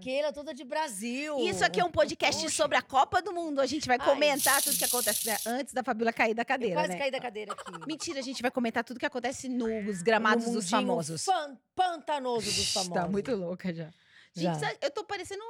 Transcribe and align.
aquela 0.00 0.32
toda 0.32 0.54
de 0.54 0.64
Brasil. 0.64 1.38
Isso 1.40 1.64
aqui 1.64 1.80
é 1.80 1.84
um 1.84 1.90
podcast 1.90 2.42
Poxa. 2.42 2.54
sobre 2.54 2.76
a 2.76 2.82
Copa 2.82 3.20
do 3.20 3.32
Mundo. 3.32 3.60
A 3.60 3.66
gente 3.66 3.86
vai 3.86 3.98
Ai. 4.00 4.06
comentar 4.06 4.60
tudo 4.62 4.76
que 4.76 4.84
acontece 4.84 5.26
né? 5.28 5.36
antes 5.46 5.74
da 5.74 5.82
Fabiola 5.82 6.12
cair 6.12 6.34
da 6.34 6.42
Eu 6.42 6.46
cadeira, 6.46 6.74
quase 6.74 6.88
né? 6.88 6.98
caí 6.98 7.10
da 7.10 7.20
cadeira 7.20 7.52
aqui. 7.52 7.72
Mentira, 7.86 8.18
a 8.18 8.22
gente 8.22 8.40
vai 8.42 8.50
comentar 8.50 8.82
tudo 8.82 8.98
que 8.98 9.06
acontece 9.06 9.48
nos 9.48 10.02
gramados 10.02 10.46
No 10.46 10.52
dos 10.54 10.68
famosos. 10.70 11.24
fan- 11.24 11.56
pantanoso 11.74 12.46
dos 12.46 12.72
famosos. 12.72 12.94
Tá 12.94 13.06
muito 13.08 13.34
louca 13.34 13.72
já. 13.72 13.90
Já. 14.34 14.54
Gente, 14.54 14.78
eu 14.80 14.90
tô 14.90 15.04
parecendo. 15.04 15.42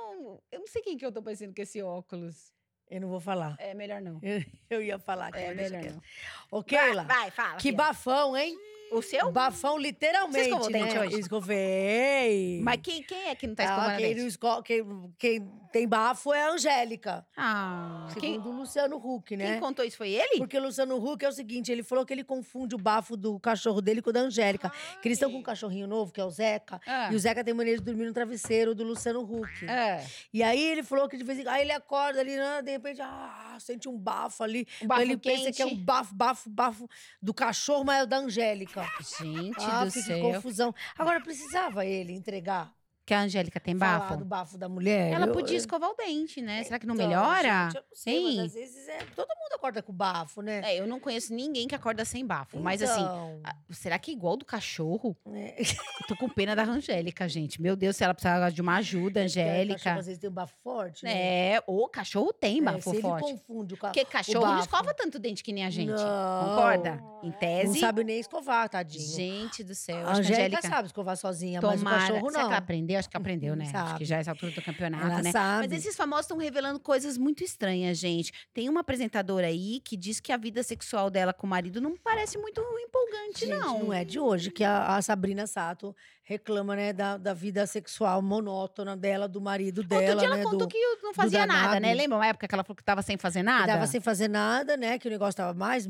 Eu 0.50 0.60
não 0.60 0.66
sei 0.66 0.82
quem 0.82 0.96
que 0.96 1.04
eu 1.06 1.12
tô 1.12 1.22
parecendo 1.22 1.54
com 1.54 1.62
esse 1.62 1.80
óculos. 1.82 2.52
Eu 2.88 3.00
não 3.00 3.08
vou 3.08 3.20
falar. 3.20 3.54
É 3.58 3.72
melhor 3.72 4.00
não. 4.00 4.18
Eu, 4.22 4.42
eu 4.70 4.82
ia 4.82 4.98
falar. 4.98 5.30
É 5.34 5.54
melhor 5.54 5.82
não. 5.84 6.02
Ô, 6.50 6.56
Vai, 6.62 6.64
Keila. 6.64 7.04
vai, 7.04 7.30
fala. 7.30 7.56
Que 7.56 7.62
filha. 7.68 7.76
bafão, 7.76 8.36
hein? 8.36 8.58
O 8.92 9.00
seu? 9.02 9.30
Bafão, 9.30 9.78
literalmente. 9.78 10.32
Você 10.44 10.50
escovou 10.50 10.66
o 10.68 10.72
dente 10.72 10.94
né? 10.94 11.00
hoje? 11.06 11.20
Escovei. 11.20 12.60
Mas 12.62 12.80
quem, 12.82 13.02
quem 13.02 13.28
é 13.28 13.34
que 13.34 13.46
não 13.46 13.54
tá 13.54 13.62
Ah, 13.62 13.66
escovando 13.66 13.96
quem, 13.98 14.08
dente? 14.08 14.20
não 14.20 14.26
esco- 14.28 14.62
quem- 14.62 15.12
quem 15.18 15.50
tem 15.72 15.86
bafo 15.88 16.32
é 16.32 16.42
a 16.44 16.50
Angélica. 16.52 17.24
Ah, 17.36 18.08
quem, 18.18 18.34
Segundo 18.34 18.50
o 18.56 18.58
Luciano 18.60 18.96
Huck, 18.96 19.36
né? 19.36 19.52
quem 19.52 19.60
contou 19.60 19.84
isso 19.84 19.96
foi 19.96 20.10
ele? 20.10 20.38
Porque 20.38 20.58
o 20.58 20.62
Luciano 20.62 20.96
Huck 20.96 21.24
é 21.24 21.28
o 21.28 21.32
seguinte, 21.32 21.70
ele 21.70 21.82
falou 21.82 22.04
que 22.04 22.12
ele 22.12 22.24
confunde 22.24 22.74
o 22.74 22.78
bafo 22.78 23.16
do 23.16 23.38
cachorro 23.38 23.80
dele 23.80 24.02
com 24.02 24.10
o 24.10 24.12
da 24.12 24.20
Angélica. 24.20 24.70
Que 25.00 25.08
eles 25.08 25.16
estão 25.18 25.30
com 25.30 25.38
um 25.38 25.42
cachorrinho 25.42 25.86
novo, 25.86 26.12
que 26.12 26.20
é 26.20 26.24
o 26.24 26.30
Zeca. 26.30 26.80
Ah. 26.86 27.12
E 27.12 27.14
o 27.14 27.18
Zeca 27.18 27.44
tem 27.44 27.54
mania 27.54 27.76
de 27.76 27.82
dormir 27.82 28.06
no 28.06 28.12
travesseiro 28.12 28.74
do 28.74 28.82
Luciano 28.84 29.20
Huck. 29.22 29.64
É. 29.68 30.04
E 30.32 30.42
aí 30.42 30.60
ele 30.62 30.82
falou 30.82 31.08
que 31.08 31.16
de 31.16 31.22
vez 31.24 31.38
em 31.38 31.42
quando. 31.44 31.54
Aí 31.54 31.62
ele 31.62 31.72
acorda 31.72 32.20
ali, 32.20 32.36
né, 32.36 32.62
de 32.62 32.70
repente, 32.72 33.00
ah, 33.00 33.56
sente 33.60 33.88
um 33.88 33.96
bafo 33.96 34.42
ali. 34.42 34.66
Um 34.82 34.86
bafo 34.86 35.02
ele 35.02 35.16
pensa 35.16 35.52
que 35.52 35.62
é 35.62 35.66
um 35.66 35.70
quente. 35.70 35.80
bafo, 35.82 36.14
bafo, 36.14 36.50
bafo 36.50 36.88
do 37.22 37.32
cachorro, 37.32 37.84
mas 37.84 38.00
é 38.00 38.02
o 38.02 38.06
da 38.06 38.16
Angélica. 38.18 38.79
Gente 39.18 39.56
Ah, 39.60 39.84
do 39.84 39.90
céu. 39.90 40.20
confusão. 40.20 40.74
Agora, 40.98 41.20
precisava 41.20 41.84
ele 41.84 42.12
entregar, 42.12 42.72
Que 43.10 43.14
a 43.14 43.22
Angélica 43.22 43.58
tem 43.58 43.76
falar 43.76 43.98
bafo? 43.98 44.16
do 44.18 44.24
bafo 44.24 44.56
da 44.56 44.68
mulher? 44.68 45.12
Ela 45.12 45.26
Eu- 45.26 45.32
podia 45.32 45.54
eu- 45.56 45.58
escovar 45.58 45.90
o 45.90 45.96
dente, 45.96 46.40
né? 46.40 46.62
Será 46.62 46.78
que 46.78 46.86
não 46.86 46.94
Então, 46.94 47.08
melhora? 47.08 47.64
gente, 47.64 47.76
eu 47.78 47.82
não 47.82 47.96
sei, 47.96 48.14
Hein? 48.16 48.36
mas 48.36 48.46
às 48.46 48.52
vezes 48.54 48.88
é... 48.88 48.98
Todo 49.16 49.26
mundo 49.26 49.52
acorda 49.52 49.82
com 49.82 49.92
bafo, 49.92 50.40
né? 50.40 50.60
É, 50.64 50.78
eu 50.78 50.86
não 50.86 51.00
conheço 51.00 51.34
ninguém 51.34 51.66
que 51.66 51.74
acorda 51.74 52.04
sem 52.04 52.24
bafo. 52.24 52.60
Mas 52.60 52.80
assim, 52.80 53.00
Então, 53.02 53.40
será 53.70 53.98
que 53.98 54.12
é 54.12 54.14
igual 54.14 54.36
do 54.36 54.44
cachorro? 54.44 55.16
Eu 55.26 56.06
tô 56.06 56.14
com 56.14 56.28
pena 56.28 56.54
da 56.54 56.62
Angélica, 56.62 57.28
gente. 57.28 57.60
Meu 57.60 57.74
Deus, 57.74 57.96
se 57.96 58.04
ela 58.04 58.14
precisar 58.14 58.48
de 58.50 58.60
uma 58.60 58.76
ajuda, 58.76 59.22
Cachorro, 59.22 59.44
Angélica. 59.44 59.92
Às 59.94 60.06
vezes 60.06 60.20
tem 60.20 60.30
um 60.30 60.32
bafo 60.32 60.54
forte, 60.62 61.04
né? 61.04 61.54
É, 61.56 61.62
o 61.66 61.88
cachorro 61.88 62.32
tem 62.32 62.60
É, 62.60 62.62
bafo 62.62 62.90
ele 62.94 63.02
forte. 63.02 63.32
confunde 63.32 63.74
o 63.74 63.76
ca... 63.76 63.88
Porque 63.88 64.04
cachorro 64.04 64.46
não 64.46 64.60
escova 64.60 64.94
tanto 64.94 65.18
dente 65.18 65.42
que 65.42 65.52
nem 65.52 65.64
a 65.66 65.70
gente. 65.70 65.88
Não. 65.90 66.48
Concorda? 66.48 67.02
Em 67.24 67.30
Não 67.30 67.32
tese. 67.32 67.80
sabe 67.80 68.04
nem 68.04 68.20
escovar, 68.20 68.68
tadinho. 68.68 69.04
Gente 69.16 69.64
do 69.64 69.74
céu. 69.74 70.08
a 70.08 70.12
que 70.12 70.20
Angélica 70.20 70.62
sabe 70.62 70.86
escovar 70.86 71.16
sozinha, 71.16 71.60
mas 71.60 71.74
o 71.74 71.78
Tomara. 71.78 71.98
cachorro 72.02 72.20
Será 72.20 72.30
que 72.30 72.38
não. 72.38 72.46
ela 72.50 72.56
aprendeu? 72.58 72.99
Acho 73.00 73.10
que 73.10 73.16
aprendeu, 73.16 73.56
né? 73.56 73.64
Acho 73.64 73.72
Sabe. 73.72 73.98
que 73.98 74.04
já 74.04 74.16
é 74.16 74.20
essa 74.20 74.30
altura 74.30 74.52
do 74.52 74.62
campeonato, 74.62 75.04
Ela 75.04 75.22
né? 75.22 75.32
sabe. 75.32 75.68
Mas 75.68 75.78
esses 75.78 75.96
famosos 75.96 76.24
estão 76.26 76.38
revelando 76.38 76.78
coisas 76.78 77.18
muito 77.18 77.42
estranhas, 77.42 77.98
gente. 77.98 78.32
Tem 78.54 78.68
uma 78.68 78.80
apresentadora 78.80 79.46
aí 79.48 79.80
que 79.80 79.96
diz 79.96 80.20
que 80.20 80.32
a 80.32 80.36
vida 80.36 80.62
sexual 80.62 81.10
dela 81.10 81.32
com 81.32 81.46
o 81.46 81.50
marido 81.50 81.80
não 81.80 81.96
parece 81.96 82.38
muito 82.38 82.60
empolgante, 82.60 83.46
Gente, 83.46 83.48
não. 83.58 83.84
não 83.84 83.92
é 83.92 84.04
de 84.04 84.18
hoje 84.18 84.50
que 84.50 84.64
a, 84.64 84.96
a 84.96 85.02
Sabrina 85.02 85.46
Sato 85.46 85.94
reclama, 86.30 86.76
né, 86.76 86.92
da, 86.92 87.16
da 87.16 87.34
vida 87.34 87.66
sexual 87.66 88.22
monótona 88.22 88.96
dela, 88.96 89.26
do 89.26 89.40
marido 89.40 89.82
dela, 89.82 90.02
Outro 90.02 90.18
dia 90.18 90.26
ela 90.28 90.36
né, 90.36 90.42
contou 90.44 90.58
do, 90.60 90.68
que 90.68 90.78
não 91.02 91.12
fazia 91.12 91.44
nada, 91.44 91.80
né? 91.80 91.92
Lembra 91.92 92.18
uma 92.18 92.26
época 92.26 92.46
que 92.46 92.54
ela 92.54 92.62
falou 92.62 92.76
que 92.76 92.84
tava 92.84 93.02
sem 93.02 93.16
fazer 93.16 93.40
que 93.40 93.46
nada? 93.46 93.72
tava 93.72 93.86
sem 93.88 94.00
fazer 94.00 94.28
nada, 94.28 94.76
né, 94.76 94.96
que 94.96 95.08
o 95.08 95.10
negócio 95.10 95.34
tava 95.36 95.52
mais 95.58 95.88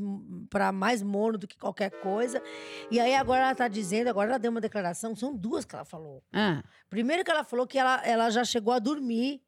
para 0.49 0.71
mais 0.71 1.03
mono 1.03 1.37
do 1.37 1.47
que 1.47 1.55
qualquer 1.57 1.91
coisa. 1.91 2.41
E 2.89 2.99
aí 2.99 3.13
agora 3.15 3.43
ela 3.43 3.55
tá 3.55 3.67
dizendo, 3.67 4.07
agora 4.07 4.29
ela 4.31 4.39
deu 4.39 4.49
uma 4.49 4.61
declaração, 4.61 5.15
são 5.15 5.35
duas 5.35 5.63
que 5.63 5.75
ela 5.75 5.85
falou. 5.85 6.23
Ah, 6.33 6.63
Primeiro 6.89 7.00
que 7.23 7.31
ela 7.31 7.43
falou 7.43 7.65
que 7.67 7.77
ela, 7.77 8.01
ela 8.05 8.29
já 8.29 8.43
chegou 8.43 8.73
a 8.73 8.79
dormir 8.79 9.41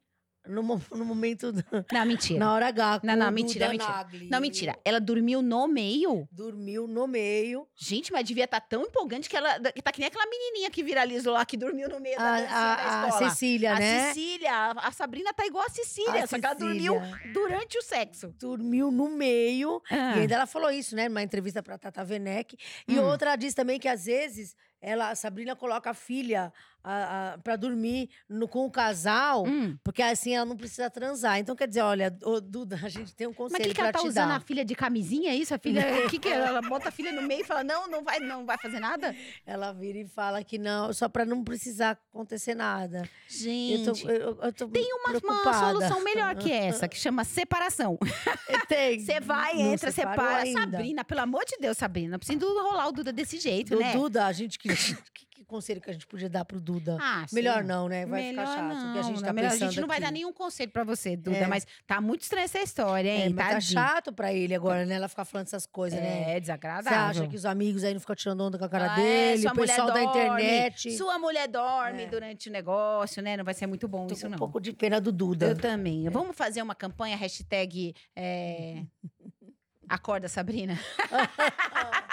no, 0.46 0.62
no 0.92 1.04
momento, 1.06 1.50
da- 1.52 1.62
não, 1.90 2.04
mentira. 2.04 2.38
na 2.38 2.52
hora 2.52 2.66
H. 2.68 3.00
Não, 3.02 3.16
não, 3.16 3.30
mentira, 3.30 3.66
mentira. 3.70 3.90
Nagli. 3.90 4.28
Não, 4.28 4.40
mentira. 4.42 4.78
Ela 4.84 5.00
dormiu 5.00 5.40
no 5.40 5.66
meio? 5.66 6.28
Dormiu 6.30 6.86
no 6.86 7.06
meio. 7.06 7.66
Gente, 7.74 8.12
mas 8.12 8.26
devia 8.26 8.44
estar 8.44 8.60
tão 8.60 8.82
empolgante 8.82 9.26
que 9.26 9.34
ela 9.38 9.58
que 9.58 9.80
tá 9.80 9.90
que 9.90 10.00
nem 10.00 10.08
aquela 10.08 10.26
menininha 10.28 10.70
que 10.70 10.82
viralizou 10.82 11.32
lá, 11.32 11.46
que 11.46 11.56
dormiu 11.56 11.88
no 11.88 11.98
meio 11.98 12.18
da 12.18 12.34
A, 12.34 12.40
da 12.42 12.46
a, 12.50 13.04
a 13.04 13.08
escola. 13.08 13.30
Cecília, 13.30 13.72
a 13.72 13.78
né? 13.78 14.08
Cecília, 14.12 14.52
a 14.52 14.88
a 14.88 14.92
Sabrina 14.92 15.32
tá 15.32 15.46
igual 15.46 15.64
a 15.64 15.70
Cecília, 15.70 16.24
A 16.24 16.26
só 16.26 16.38
que 16.38 16.44
ela 16.44 16.54
dormiu 16.54 16.94
durante 17.32 17.78
o 17.78 17.82
sexo. 17.82 18.28
Dormiu 18.38 18.90
no 18.90 19.08
meio. 19.08 19.80
Ah. 19.90 20.14
E 20.18 20.20
ainda 20.20 20.34
ela 20.34 20.46
falou 20.46 20.70
isso, 20.70 20.94
né? 20.94 21.08
Numa 21.08 21.22
entrevista 21.22 21.62
pra 21.62 21.78
Tata 21.78 22.02
Werneck. 22.04 22.54
E 22.86 22.98
Hum. 23.00 23.04
outra 23.04 23.34
diz 23.34 23.54
também 23.54 23.80
que 23.80 23.88
às 23.88 24.04
vezes 24.04 24.54
ela, 24.84 25.10
a 25.10 25.14
Sabrina 25.14 25.56
coloca 25.56 25.90
a 25.90 25.94
filha 25.94 26.52
a, 26.86 27.32
a, 27.32 27.38
pra 27.38 27.56
dormir 27.56 28.10
no- 28.28 28.46
com 28.46 28.66
o 28.66 28.70
casal, 28.70 29.44
Hum. 29.46 29.74
porque 29.82 30.02
assim 30.02 30.34
ela 30.36 30.44
não 30.44 30.54
precisa 30.54 30.90
transar. 30.90 31.38
Então 31.38 31.56
quer 31.56 31.66
dizer, 31.66 31.80
olha, 31.80 32.14
ô, 32.22 32.42
Duda, 32.42 32.78
a 32.82 32.88
gente 32.90 33.14
tem 33.14 33.26
um 33.26 33.30
Mas 33.30 33.36
conselho 33.38 33.64
o 33.64 33.68
que, 33.68 33.74
que 33.74 33.80
ela 33.80 33.90
tá 33.92 34.00
te 34.00 34.06
usando 34.06 34.28
dar. 34.28 34.36
a 34.36 34.40
filha 34.40 34.62
de 34.66 34.74
camisinha, 34.74 35.30
é 35.30 35.34
isso? 35.34 35.54
A 35.54 35.58
filha, 35.58 35.82
o 36.06 36.10
que 36.10 36.18
que 36.18 36.28
é? 36.28 36.32
ela 36.32 36.60
bota 36.60 36.90
a 36.90 36.92
filha 36.92 37.10
no 37.10 37.22
meio 37.22 37.40
e 37.40 37.44
fala, 37.44 37.64
não, 37.64 37.88
não 37.88 38.04
vai, 38.04 38.20
não 38.20 38.44
vai 38.44 38.58
fazer 38.58 38.80
nada? 38.80 39.16
Ela 39.46 39.72
vira 39.72 39.96
e 39.98 40.06
fala 40.06 40.44
que 40.44 40.58
não, 40.58 40.92
só 40.92 41.08
pra 41.08 41.24
não 41.24 41.42
precisar 41.42 41.98
acontecer 42.12 42.54
nada. 42.54 43.08
Gente, 43.28 43.86
eu 43.88 43.94
tô, 43.94 44.10
eu, 44.10 44.38
eu 44.42 44.52
tô 44.52 44.68
tem 44.68 44.86
uma, 44.92 45.18
uma 45.18 45.54
solução 45.54 46.04
melhor 46.04 46.34
que 46.34 46.52
essa, 46.52 46.86
que 46.86 46.98
chama 46.98 47.24
separação. 47.24 47.98
Tem. 48.68 49.00
Você 49.00 49.20
vai, 49.20 49.54
Não 49.54 49.72
entra, 49.72 49.90
separa. 49.90 50.36
ainda. 50.42 50.60
Sabrina, 50.60 51.02
pelo 51.04 51.20
amor 51.20 51.44
de 51.46 51.56
Deus, 51.58 51.76
Sabrina, 51.78 52.10
não 52.12 52.18
precisa 52.18 52.44
rolar 52.44 52.88
o 52.88 52.92
Duda 52.92 53.12
desse 53.12 53.38
jeito, 53.38 53.70
Do 53.74 53.80
né? 53.80 53.92
Duda, 53.92 54.26
a 54.26 54.32
gente 54.32 54.58
que, 54.58 54.73
que, 55.14 55.26
que 55.26 55.44
conselho 55.44 55.80
que 55.80 55.90
a 55.90 55.92
gente 55.92 56.06
podia 56.06 56.28
dar 56.28 56.44
pro 56.44 56.60
Duda? 56.60 56.96
Ah, 57.00 57.26
Melhor 57.32 57.58
sei. 57.58 57.62
não, 57.64 57.88
né? 57.88 58.06
Vai 58.06 58.22
Melhor 58.22 58.46
ficar 58.46 58.56
chato. 58.56 58.88
o 58.88 58.92
que 58.92 58.98
a 58.98 59.02
gente 59.02 59.14
não, 59.16 59.22
tá 59.22 59.32
melhor 59.32 59.50
pensando 59.50 59.62
A 59.68 59.70
gente 59.70 59.80
não 59.80 59.88
vai 59.88 59.96
aqui. 59.98 60.04
dar 60.06 60.10
nenhum 60.12 60.32
conselho 60.32 60.70
pra 60.70 60.84
você, 60.84 61.16
Duda, 61.16 61.36
É. 61.36 61.46
mas 61.46 61.66
tá 61.86 62.00
muito 62.00 62.22
estranha 62.22 62.44
essa 62.44 62.58
história, 62.60 63.08
É, 63.08 63.26
hein? 63.26 63.34
mas 63.34 63.48
tá 63.54 63.60
chato 63.60 64.12
pra 64.12 64.32
ele 64.32 64.54
agora, 64.54 64.84
né? 64.86 64.94
Ela 64.94 65.08
ficar 65.08 65.24
falando 65.24 65.46
essas 65.46 65.66
coisas, 65.66 65.98
né? 66.00 66.22
É, 66.30 66.34
Você 66.34 66.40
desagradável. 66.40 67.22
acha 67.22 67.26
que 67.28 67.36
os 67.36 67.44
amigos 67.44 67.84
aí 67.84 67.92
não 67.94 68.00
ficam 68.00 68.16
tirando 68.16 68.40
onda 68.42 68.58
com 68.58 68.64
a 68.64 68.68
cara 68.68 68.94
Ah, 68.94 69.00
é, 69.00 69.34
dele? 69.36 69.48
o 69.48 69.52
pessoal 69.54 69.92
da 69.92 70.02
internet. 70.02 70.96
Sua 70.96 71.18
mulher 71.18 71.46
dorme 71.48 72.02
É. 72.04 72.06
durante 72.06 72.48
o 72.48 72.52
negócio, 72.52 73.22
né? 73.22 73.36
Não 73.36 73.44
vai 73.44 73.54
ser 73.54 73.66
muito 73.66 73.86
bom 73.86 74.06
Tô 74.06 74.14
isso, 74.14 74.22
com 74.24 74.28
não. 74.30 74.36
um 74.36 74.38
pouco 74.38 74.60
de 74.60 74.72
pena 74.72 75.00
do 75.00 75.12
Duda. 75.12 75.46
Eu 75.46 75.56
também. 75.58 76.08
Vamos 76.10 76.36
fazer 76.36 76.62
uma 76.62 76.74
campanha, 76.74 77.16
hashtag 77.16 77.94
é, 78.16 78.82
Acorda 79.88 80.28
Sabrina. 80.28 80.78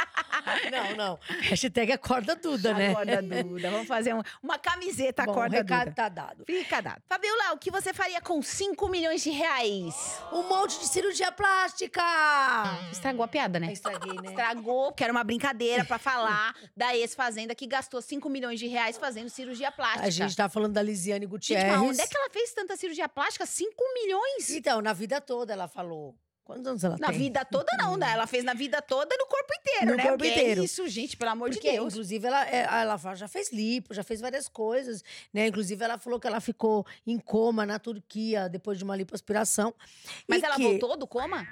Não, 0.72 0.96
não. 0.96 1.20
Hashtag 1.42 1.92
acorda 1.92 2.36
Duda, 2.36 2.74
né? 2.74 2.92
Acorda 2.92 3.22
Duda. 3.22 3.72
Vamos 3.72 3.88
fazer 3.88 4.14
um- 4.14 4.22
uma 4.42 4.58
camiseta 4.58 5.24
Bom, 5.26 5.32
Acorda 5.32 5.58
recado 5.58 5.84
Duda. 5.86 5.96
tá 5.96 6.10
dado. 6.10 6.46
Fica 6.46 6.82
dado. 6.82 7.02
Fabiola, 7.08 7.54
o 7.54 7.58
que 7.58 7.70
você 7.72 7.94
faria 7.94 8.22
com 8.22 8.42
5 8.42 8.88
milhões 8.90 9.22
de 9.24 9.30
reais? 9.30 10.20
Um 10.32 10.44
monte 10.44 10.80
de 10.80 10.88
cirurgia 10.88 11.32
plástica! 11.32 12.02
Estragou 12.92 13.24
a 13.24 13.28
piada, 13.28 13.60
né? 13.60 13.68
Eu 13.68 13.72
estraguei, 13.72 14.14
né? 14.14 14.30
Estragou, 14.30 14.92
porque 14.92 15.04
era 15.04 15.12
uma 15.14 15.24
brincadeira 15.24 15.84
pra 15.86 15.98
falar 15.98 16.56
da 16.76 16.96
ex-fazenda 16.96 17.54
que 17.56 17.68
gastou 17.68 18.02
5 18.02 18.30
milhões 18.30 18.60
de 18.60 18.68
reais 18.68 18.98
fazendo 18.98 19.30
cirurgia 19.30 19.72
plástica. 19.72 20.06
A 20.08 20.10
gente 20.10 20.36
tá 20.36 20.50
falando 20.50 20.74
da 20.74 20.82
Lisiane 20.82 21.22
Gente, 21.26 21.30
Gutierrez. 21.32 21.72
mas 21.72 21.82
onde 21.82 22.02
é 22.02 22.08
que 22.08 22.18
ela 22.18 22.30
fez 22.30 22.54
tanta 22.54 22.76
cirurgia 22.76 23.08
plástica? 23.10 23.46
5 23.46 23.76
milhões? 23.94 24.50
Então, 24.52 24.82
na 24.82 24.94
vida 24.94 25.20
toda 25.22 25.54
ela 25.54 25.68
falou. 25.68 26.16
Quantos 26.44 26.66
anos 26.68 26.84
ela 26.84 26.98
Na 27.00 27.08
tem? 27.10 27.18
vida 27.20 27.46
toda, 27.46 27.72
não, 27.78 27.96
né? 27.96 28.12
Ela 28.12 28.28
fez 28.28 28.44
na 28.44 28.54
vida 28.54 28.82
toda 28.82 29.16
no 29.16 29.26
corpo 29.28 29.54
inteiro, 29.60 29.86
No 29.92 29.96
né? 29.96 30.04
corpo 30.04 30.18
Porque 30.18 30.32
inteiro. 30.32 30.62
É 30.62 30.66
isso, 30.66 30.88
gente, 30.88 31.16
pelo 31.16 31.32
amor 31.32 31.50
Porque, 31.50 31.70
de 31.70 31.76
Deus. 31.78 31.94
inclusive, 31.94 32.28
ela, 32.28 32.48
é, 32.50 32.62
ela 32.82 32.98
já 33.16 33.28
fez 33.28 33.52
lipo, 33.54 33.94
já 33.94 34.04
fez 34.04 34.20
várias 34.20 34.48
coisas, 34.48 35.04
né? 35.34 35.48
Inclusive, 35.48 35.84
ela 35.84 35.98
falou 35.98 36.20
que 36.20 36.28
ela 36.28 36.42
ficou 36.42 36.86
em 37.06 37.18
coma 37.20 37.66
na 37.66 37.78
Turquia 37.80 38.50
depois 38.50 38.78
de 38.78 38.84
uma 38.84 38.96
lipoaspiração. 38.96 39.74
Mas 40.28 40.44
ela 40.44 40.56
que 40.56 40.64
voltou 40.64 40.98
do 40.98 41.08
coma? 41.08 41.48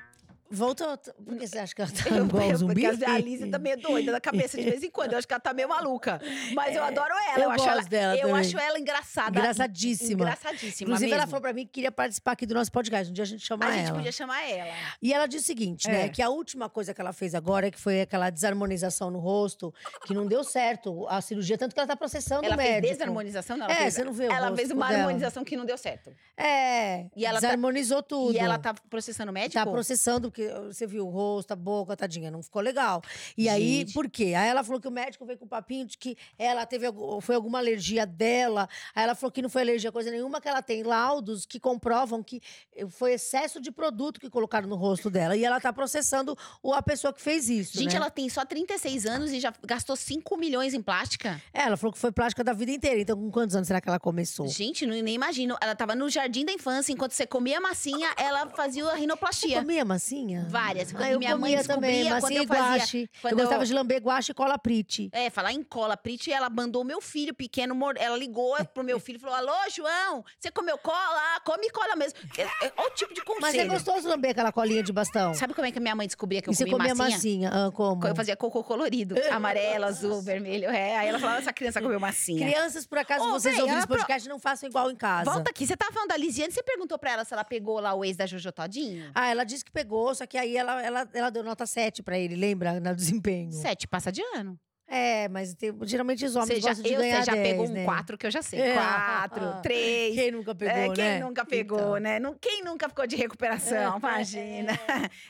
Voltou. 0.51 0.97
Por 0.97 1.37
que 1.37 1.47
você 1.47 1.59
acha 1.59 1.75
que 1.75 1.81
ela 1.81 1.91
tá 1.91 2.09
Eu- 2.09 2.25
igual 2.25 2.43
eu- 2.43 2.49
um 2.53 2.57
zumbi? 2.57 2.81
Porque 2.89 3.05
a 3.05 3.13
Alice 3.13 3.47
tá 3.49 3.59
meio 3.59 3.77
doida 3.79 4.11
da 4.11 4.19
cabeça 4.19 4.57
de 4.57 4.63
vez 4.69 4.81
em 4.83 4.89
quando. 4.89 5.11
Eu 5.13 5.19
acho 5.19 5.27
que 5.27 5.33
ela 5.33 5.39
tá 5.39 5.53
meio 5.53 5.69
maluca. 5.69 6.19
Mas 6.55 6.75
eu 6.75 6.83
adoro 6.83 7.13
ela. 7.13 7.41
É, 7.41 7.45
eu 7.45 7.51
acho 7.51 7.57
gosto 7.63 7.69
ela, 7.79 7.81
dela 7.83 8.15
Eu 8.15 8.27
também. 8.29 8.41
acho 8.41 8.57
ela 8.57 8.79
engraçada. 8.79 9.37
Engraçadíssima. 9.39 10.23
Engraçadíssima 10.23 10.87
Inclusive, 10.89 11.11
ela 11.11 11.21
mesmo. 11.21 11.29
falou 11.31 11.41
pra 11.41 11.53
mim 11.53 11.65
que 11.65 11.71
queria 11.73 11.91
participar 11.91 12.31
aqui 12.31 12.45
do 12.45 12.53
nosso 12.55 12.71
podcast. 12.71 13.11
Um 13.11 13.13
dia 13.13 13.23
a 13.23 13.27
gente 13.27 13.45
chama 13.45 13.65
A 13.65 13.71
gente 13.71 13.85
ela. 13.87 13.95
podia 13.95 14.11
chamar 14.11 14.41
ela. 14.49 14.73
E 15.01 15.13
ela 15.13 15.27
disse 15.27 15.43
o 15.43 15.47
seguinte, 15.47 15.87
É. 15.87 15.91
né? 15.91 16.09
Que 16.09 16.21
a 16.21 16.29
última 16.29 16.67
coisa 16.69 16.93
que 16.93 17.01
ela 17.01 17.13
fez 17.13 17.35
agora, 17.35 17.69
que 17.69 17.79
foi 17.79 18.01
aquela 18.01 18.29
desarmonização 18.29 19.11
no 19.11 19.19
rosto, 19.19 19.73
que 20.05 20.13
não 20.13 20.25
deu 20.25 20.43
certo 20.43 21.07
a 21.09 21.21
cirurgia, 21.21 21.57
tanto 21.57 21.73
que 21.73 21.79
ela 21.79 21.87
tá 21.87 21.95
processando 21.95 22.45
Ela 22.45 22.55
o 22.55 22.57
fez 22.57 22.69
médico. 22.75 22.93
desarmonização? 22.93 23.55
Não, 23.57 23.65
ela 23.65 23.73
É, 23.73 23.77
fez, 23.83 23.93
você 23.93 24.03
não 24.03 24.13
vê 24.13 24.27
o 24.27 24.31
Ela 24.31 24.55
fez 24.55 24.71
uma 24.71 24.87
dela. 24.87 24.99
harmonização 25.03 25.43
que 25.43 25.55
não 25.55 25.65
deu 25.65 25.77
certo. 25.77 26.11
É, 26.35 27.05
E 27.15 27.25
ela 27.25 27.39
tá- 27.39 27.47
desarmonizou 27.47 28.01
tudo. 28.01 28.33
E 28.33 28.39
ela 28.39 28.57
tá 28.57 28.73
processando 28.89 29.29
o 29.29 29.33
médico? 29.33 29.53
Tá 29.53 29.69
processando, 29.69 30.29
porque 30.31 30.38
que 30.39 30.47
você 30.73 30.87
viu 30.87 31.05
o 31.05 31.09
rosto, 31.09 31.51
a 31.51 31.55
boca, 31.55 31.97
tadinha, 31.97 32.31
não 32.31 32.41
ficou 32.41 32.61
legal. 32.61 33.01
E 33.37 33.49
aí, 33.49 33.79
Gente. 33.79 33.93
por 33.93 34.09
quê? 34.09 34.33
Aí 34.37 34.47
ela 34.47 34.63
falou 34.63 34.79
que 34.79 34.87
o 34.87 34.91
médico 34.91 35.25
veio 35.25 35.37
com 35.37 35.45
o 35.45 35.47
papinho 35.47 35.85
de 35.85 35.97
que 35.97 36.15
ela 36.37 36.65
teve 36.65 36.85
foi 37.21 37.35
alguma 37.35 37.57
alergia 37.59 38.05
dela. 38.05 38.69
Aí 38.95 39.03
ela 39.03 39.15
falou 39.15 39.31
que 39.31 39.41
não 39.41 39.49
foi 39.49 39.63
alergia 39.63 39.91
coisa 39.91 40.09
nenhuma, 40.09 40.39
que 40.39 40.47
ela 40.47 40.61
tem 40.61 40.83
laudos 40.83 41.45
que 41.45 41.59
comprovam 41.59 42.23
que 42.23 42.41
foi 42.89 43.13
excesso 43.13 43.59
de 43.59 43.71
produto 43.71 44.19
que 44.19 44.29
colocaram 44.29 44.67
no 44.67 44.75
rosto 44.75 45.09
dela. 45.09 45.35
E 45.35 45.43
ela 45.43 45.59
tá 45.59 45.73
processando 45.73 46.37
a 46.73 46.81
pessoa 46.81 47.11
que 47.11 47.21
fez 47.21 47.49
isso. 47.49 47.77
Gente, 47.77 47.91
né? 47.91 47.97
ela 47.97 48.09
tem 48.09 48.29
só 48.29 48.45
36 48.45 49.05
anos 49.05 49.31
e 49.31 49.39
já 49.39 49.53
gastou 49.65 49.95
5 49.95 50.37
milhões 50.37 50.73
em 50.73 50.81
plástica. 50.81 51.41
É, 51.53 51.63
ela 51.63 51.75
falou 51.75 51.91
que 51.91 51.99
foi 51.99 52.11
plástica 52.11 52.43
da 52.43 52.53
vida 52.53 52.71
inteira. 52.71 53.01
Então, 53.01 53.17
com 53.17 53.29
quantos 53.29 53.55
anos 53.55 53.67
será 53.67 53.81
que 53.81 53.89
ela 53.89 53.99
começou? 53.99 54.47
Gente, 54.47 54.85
não, 54.85 54.95
nem 54.95 55.15
imagino. 55.15 55.57
Ela 55.61 55.75
tava 55.75 55.95
no 55.95 56.09
jardim 56.09 56.45
da 56.45 56.53
infância, 56.53 56.93
enquanto 56.93 57.11
você 57.11 57.27
comia 57.27 57.59
massinha, 57.59 58.09
ela 58.15 58.47
fazia 58.49 58.85
a 58.85 58.91
Você 58.91 58.99
rinoplastia. 58.99 59.59
comia 59.59 59.83
massinha? 59.83 60.28
Várias. 60.49 60.93
Ah, 60.95 61.11
eu 61.11 61.19
minha 61.19 61.37
mãe 61.37 61.61
também, 61.63 62.09
massinha 62.09 62.41
eu 62.43 62.47
fazia. 62.47 62.63
guache. 62.77 63.09
quando 63.21 63.33
eu 63.33 63.37
gostava 63.39 63.63
eu- 63.63 63.67
de 63.67 63.73
lamber 63.73 64.01
guache 64.01 64.31
e 64.31 64.35
cola 64.35 64.57
prite. 64.57 65.09
É, 65.11 65.29
falar 65.29 65.53
em 65.53 65.63
cola, 65.63 65.95
Prit, 65.97 66.31
ela 66.31 66.49
mandou 66.49 66.83
meu 66.83 67.01
filho 67.01 67.33
pequeno, 67.33 67.75
ela 67.97 68.17
ligou 68.17 68.55
pro 68.73 68.83
meu 68.83 68.99
filho 68.99 69.17
e 69.17 69.19
falou: 69.19 69.35
Alô, 69.35 69.69
João, 69.73 70.23
você 70.39 70.51
comeu 70.51 70.77
cola? 70.77 70.97
Ah, 71.35 71.39
Come 71.43 71.69
cola 71.71 71.95
mesmo. 71.95 72.17
É, 72.37 72.41
é, 72.65 72.73
Olha 72.77 72.87
o 72.87 72.93
tipo 72.93 73.13
de 73.13 73.21
Mas 73.41 73.53
é 73.53 73.57
conselho. 73.63 73.69
gostoso 73.71 74.07
lamber 74.07 74.31
aquela 74.31 74.51
colinha 74.51 74.83
de 74.83 74.91
bastão. 74.91 75.33
Sabe 75.33 75.53
como 75.53 75.65
é 75.67 75.71
que 75.71 75.77
a 75.77 75.81
minha 75.81 75.95
mãe 75.95 76.05
descobria 76.07 76.41
que 76.41 76.49
eu 76.49 76.53
e 76.53 76.55
você 76.55 76.65
comia 76.65 76.93
massinha? 76.95 77.09
massinha. 77.49 77.49
Ah, 77.67 77.71
como? 77.71 78.05
Eu 78.07 78.15
fazia 78.15 78.35
cocô 78.35 78.63
colorido, 78.63 79.15
amarelo, 79.31 79.85
azul, 79.85 80.21
vermelho. 80.21 80.69
É, 80.69 80.97
aí 80.97 81.07
ela 81.09 81.19
falava: 81.19 81.39
essa 81.39 81.53
criança 81.53 81.81
comeu 81.81 81.99
massinha. 81.99 82.45
Crianças, 82.45 82.85
por 82.85 82.97
acaso, 82.97 83.25
Ô, 83.25 83.31
vocês 83.31 83.57
ela 83.57 83.77
esse 83.79 83.87
podcast, 83.87 84.27
não 84.29 84.39
façam 84.39 84.67
igual 84.69 84.89
em 84.91 84.95
casa. 84.95 85.29
Volta 85.31 85.49
aqui, 85.49 85.65
você 85.65 85.75
tava 85.77 85.91
falando 85.91 86.09
da 86.09 86.17
Lisiane, 86.17 86.51
você 86.51 86.63
perguntou 86.63 86.97
pra 86.97 87.11
ela 87.11 87.25
se 87.25 87.33
ela 87.33 87.43
pegou 87.43 87.79
lá 87.79 87.93
o 87.93 88.03
ex 88.03 88.17
da 88.17 88.25
Jojo 88.25 88.51
Todinho? 88.51 89.11
Ah, 89.13 89.27
ela 89.29 89.43
disse 89.43 89.63
que 89.65 89.71
pegou, 89.71 90.13
só 90.19 90.25
que 90.27 90.37
aí 90.37 90.55
ela, 90.57 90.81
ela, 90.83 91.09
ela 91.13 91.29
deu 91.29 91.43
nota 91.43 91.65
7 91.65 92.03
pra 92.03 92.19
ele, 92.19 92.35
lembra? 92.35 92.79
No 92.79 92.93
desempenho. 92.95 93.51
Sete 93.51 93.87
passa 93.87 94.11
de 94.11 94.21
ano. 94.35 94.59
É, 94.91 95.29
mas 95.29 95.53
tem- 95.53 95.71
geralmente 95.83 96.25
os 96.25 96.35
homens 96.35 96.49
Você 96.55 96.61
já, 96.61 96.69
gostam 96.69 96.83
de 96.83 96.93
eu, 96.93 96.99
ganhar 96.99 97.19
você 97.19 97.25
já 97.27 97.33
10, 97.33 97.47
pegou 97.47 97.67
um 97.67 97.71
né? 97.71 97.85
4 97.85 98.17
que 98.17 98.25
eu 98.25 98.31
já 98.31 98.41
sei. 98.41 98.59
É. 98.59 98.73
4, 98.73 99.61
3. 99.61 100.15
Quem 100.17 100.31
nunca 100.31 100.55
pegou, 100.55 100.75
É, 100.75 100.85
quem 100.89 101.03
né? 101.03 101.19
nunca 101.19 101.45
pegou, 101.45 101.77
Então. 101.79 101.99
né? 101.99 102.19
Não- 102.19 102.33
Quem 102.41 102.63
nunca 102.63 102.89
ficou 102.89 103.05
de 103.05 103.15
recuperação, 103.15 103.99
imagina. 104.01 104.71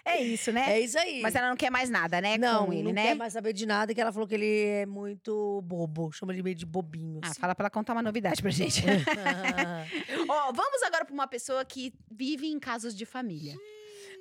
É 0.05 0.21
isso, 0.21 0.53
né? 0.53 0.65
É 0.71 0.79
isso 0.79 0.97
aí. 0.97 1.21
Mas 1.21 1.35
ela 1.35 1.49
não 1.49 1.57
quer 1.57 1.69
mais 1.69 1.89
nada, 1.89 2.21
né? 2.21 2.37
não, 2.37 2.67
com 2.67 2.71
ele, 2.73 2.83
não 2.83 2.93
né? 2.93 3.07
quer 3.07 3.15
mais 3.15 3.33
saber 3.33 3.51
de 3.51 3.65
nada, 3.65 3.93
que 3.93 3.99
ela 3.99 4.13
falou 4.13 4.25
que 4.25 4.35
ele 4.35 4.61
é 4.65 4.85
muito 4.85 5.61
bobo. 5.65 6.09
Chama 6.13 6.31
ele 6.31 6.41
meio 6.41 6.55
de 6.55 6.65
bobinho. 6.65 7.19
Ah, 7.21 7.27
assim. 7.27 7.41
fala 7.41 7.53
pra 7.53 7.63
ela 7.63 7.69
contar 7.69 7.91
uma 7.91 8.01
novidade 8.01 8.41
pra 8.41 8.51
gente. 8.51 8.81
Ó, 10.29 10.53
vamos 10.53 10.81
agora 10.83 11.03
pra 11.03 11.13
uma 11.13 11.27
pessoa 11.27 11.65
que 11.65 11.93
vive 12.09 12.47
em 12.47 12.59
casos 12.59 12.95
de 12.95 13.05
família. 13.05 13.55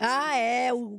Ah, 0.01 0.37
é, 0.37 0.73
o, 0.73 0.99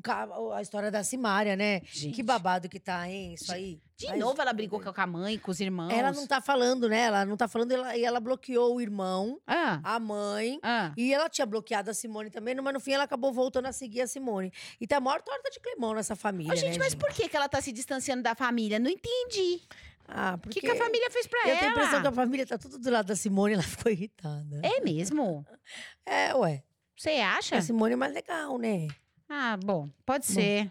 a 0.54 0.62
história 0.62 0.90
da 0.92 1.04
Simária, 1.04 1.56
né? 1.56 1.82
Gente. 1.86 2.16
Que 2.16 2.24
babado 2.24 2.68
que 2.70 2.80
tá, 2.80 3.10
hein? 3.10 3.34
Isso 3.34 3.52
aí. 3.52 3.80
De 3.98 4.08
Mas- 4.08 4.20
novo 4.20 4.42
ela 4.42 4.54
brigou 4.54 4.80
com 4.80 4.94
a 5.02 5.08
mãe, 5.08 5.38
com 5.38 5.52
os 5.52 5.60
irmãos. 5.60 5.92
Ela 5.92 6.12
não 6.14 6.26
tá 6.26 6.40
falando, 6.42 6.88
né? 6.88 7.02
Ela 7.02 7.26
não 7.26 7.36
tá 7.36 7.48
falando 7.48 7.72
ela- 7.74 7.98
e 7.98 8.04
ela 8.06 8.20
bloqueou 8.20 8.76
o 8.76 8.82
irmão, 8.82 9.40
Ah, 9.46 9.80
a 9.84 10.00
mãe. 10.00 10.58
ah. 10.64 10.94
E 10.96 11.14
ela 11.14 11.28
tinha 11.30 11.46
bloqueado 11.46 11.90
a 11.92 11.94
Simone 11.94 12.30
também, 12.30 12.56
mas 12.56 12.74
no 12.74 12.80
fim 12.80 12.94
ela 12.94 13.04
acabou 13.04 13.34
voltando 13.34 13.66
a 13.66 13.74
seguir 13.74 14.02
a 14.02 14.08
Simone. 14.08 14.52
E 14.80 14.88
tá 14.88 14.98
a 14.98 15.02
maior 15.02 15.22
torta 15.22 15.50
de 15.50 15.60
climão 15.60 15.94
nessa 15.94 16.16
família, 16.16 16.54
Ô, 16.54 16.56
gente, 16.56 16.78
né, 16.80 16.86
mas 16.86 16.96
por 16.96 17.10
que, 17.12 17.28
que 17.28 17.36
ela 17.36 17.50
tá 17.50 17.62
se 17.62 17.72
distanciando 17.74 18.24
da 18.24 18.34
família? 18.36 18.80
Não 18.80 18.90
entendi. 18.90 19.62
Ah, 20.08 20.34
O 20.36 20.40
porque 20.40 20.60
que, 20.62 20.66
que 20.66 20.72
a 20.72 20.76
família 20.76 21.12
fez 21.12 21.28
pra 21.28 21.40
eu 21.42 21.50
ela? 21.50 21.60
tenho 21.60 21.70
a 21.70 21.74
impressão 21.76 22.02
que 22.02 22.08
a 22.08 22.12
família 22.12 22.48
tá 22.48 22.58
tudo 22.58 22.80
do 22.80 22.90
lado 22.90 23.06
da 23.06 23.16
Simone 23.16 23.52
e 23.52 23.56
ela 23.56 23.64
ficou 23.64 23.92
irritada. 23.92 24.62
É 24.64 24.80
mesmo? 24.82 25.46
É, 26.06 26.34
ué. 26.36 26.64
Você 27.00 27.12
acha? 27.12 27.56
A 27.56 27.62
Simone 27.62 27.94
é 27.94 27.96
mais 27.96 28.14
legal, 28.14 28.58
né? 28.58 28.90
Ah, 29.30 29.56
bom, 29.64 29.88
pode 30.06 30.26
ser. 30.26 30.70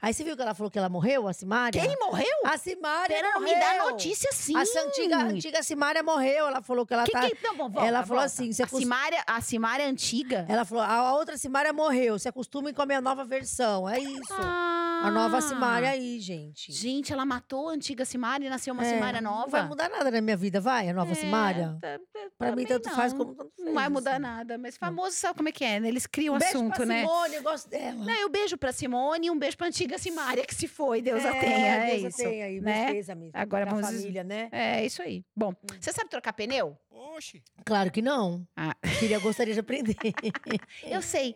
Aí 0.00 0.14
você 0.14 0.24
viu 0.24 0.34
que 0.34 0.40
ela 0.40 0.54
falou 0.54 0.70
que 0.70 0.78
ela 0.78 0.88
morreu, 0.88 1.28
a 1.28 1.34
Simária? 1.34 1.78
Quem 1.78 1.94
morreu? 1.98 2.24
A 2.46 2.56
Simária 2.56 3.14
Pera, 3.14 3.38
morreu. 3.38 3.54
me 3.54 3.60
dá 3.60 3.84
notícia 3.90 4.30
sim. 4.32 4.56
A 4.56 4.60
antiga, 4.62 5.16
antiga 5.18 5.62
Simária 5.62 6.02
morreu. 6.02 6.46
Ela 6.46 6.62
falou 6.62 6.86
que 6.86 6.94
ela 6.94 7.04
Que 7.04 7.12
tá... 7.12 7.28
que- 7.28 7.36
não, 7.42 7.54
bom, 7.54 7.68
volta, 7.68 7.86
ela 7.86 7.98
falou 8.06 8.22
volta. 8.22 8.24
assim, 8.24 8.50
a, 8.62 8.66
cus- 8.66 8.78
Simária, 8.78 9.22
a 9.26 9.40
Simária 9.42 9.86
antiga? 9.86 10.46
Ela 10.48 10.64
falou, 10.64 10.82
a 10.82 11.12
outra 11.12 11.36
Simária 11.36 11.74
morreu. 11.74 12.18
Se 12.18 12.26
acostumem 12.26 12.72
com 12.72 12.80
a 12.80 12.86
minha 12.86 13.00
nova 13.02 13.22
versão. 13.26 13.86
É 13.86 13.98
isso. 13.98 14.32
Ah. 14.32 14.89
A 15.02 15.10
nova 15.10 15.40
Simária 15.40 15.90
aí, 15.90 16.20
gente. 16.20 16.72
Gente, 16.72 17.12
ela 17.12 17.24
matou 17.24 17.68
a 17.68 17.72
antiga 17.72 18.04
Simária 18.04 18.46
e 18.46 18.50
nasceu 18.50 18.72
uma 18.74 18.84
É, 18.84 18.94
Simária 18.94 19.20
nova. 19.20 19.42
Não 19.44 19.48
vai 19.50 19.66
mudar 19.68 19.88
nada 19.88 20.10
na 20.10 20.20
minha 20.20 20.36
vida, 20.36 20.60
vai? 20.60 20.88
A 20.88 20.92
nova 20.94 21.12
É, 21.12 21.14
Simária? 21.14 21.76
tá- 21.80 21.98
tá- 22.12 22.20
Pra 22.38 22.56
mim, 22.56 22.64
tanto 22.66 22.90
faz 22.90 23.12
não. 23.12 23.18
como 23.20 23.34
tanto 23.34 23.50
fez. 23.54 23.66
Não 23.66 23.74
vai 23.74 23.88
mudar 23.88 24.12
assim. 24.12 24.20
nada. 24.22 24.58
Mas 24.58 24.76
famoso 24.76 25.16
sabe 25.16 25.36
como 25.36 25.48
é 25.48 25.52
que 25.52 25.64
é, 25.64 25.78
né? 25.80 25.88
Eles 25.88 26.06
criam 26.06 26.34
Um 26.34 26.38
beijo 26.38 26.56
assunto, 26.56 26.74
pra 26.76 26.86
né? 26.86 27.00
Simone, 27.00 27.34
eu 27.34 27.42
gosto 27.42 27.68
dela. 27.68 28.04
Não, 28.04 28.14
eu 28.14 28.28
beijo 28.28 28.56
pra 28.58 28.72
Simone 28.72 29.26
e 29.26 29.30
um 29.30 29.38
beijo 29.38 29.56
pra 29.56 29.66
antiga 29.66 29.98
Simária, 29.98 30.44
que 30.46 30.54
se 30.54 30.66
foi, 30.68 31.02
Deus 31.02 31.24
a 31.24 31.36
É, 31.36 31.40
tenha. 31.40 31.66
É 31.76 31.90
Deus 31.92 32.04
a 32.04 32.08
isso. 32.08 32.16
tenha 32.18 32.44
aí, 32.46 32.60
né? 32.60 32.92
pêsames 32.92 33.30
Agora 33.34 33.66
pra 33.66 33.74
vamos- 33.74 33.90
família, 33.90 34.24
né? 34.24 34.48
É 34.52 34.84
isso 34.84 35.02
aí. 35.02 35.24
Bom, 35.36 35.50
Hum. 35.50 35.76
você 35.80 35.92
sabe 35.92 36.08
trocar 36.10 36.32
pneu? 36.32 36.76
Oxe. 36.90 37.42
Claro 37.64 37.90
que 37.90 38.00
não. 38.02 38.46
Ah. 38.56 38.74
Queria, 38.98 39.18
gostaria 39.18 39.54
de 39.54 39.60
aprender. 39.60 39.96
Eu 40.84 41.02
sei, 41.02 41.34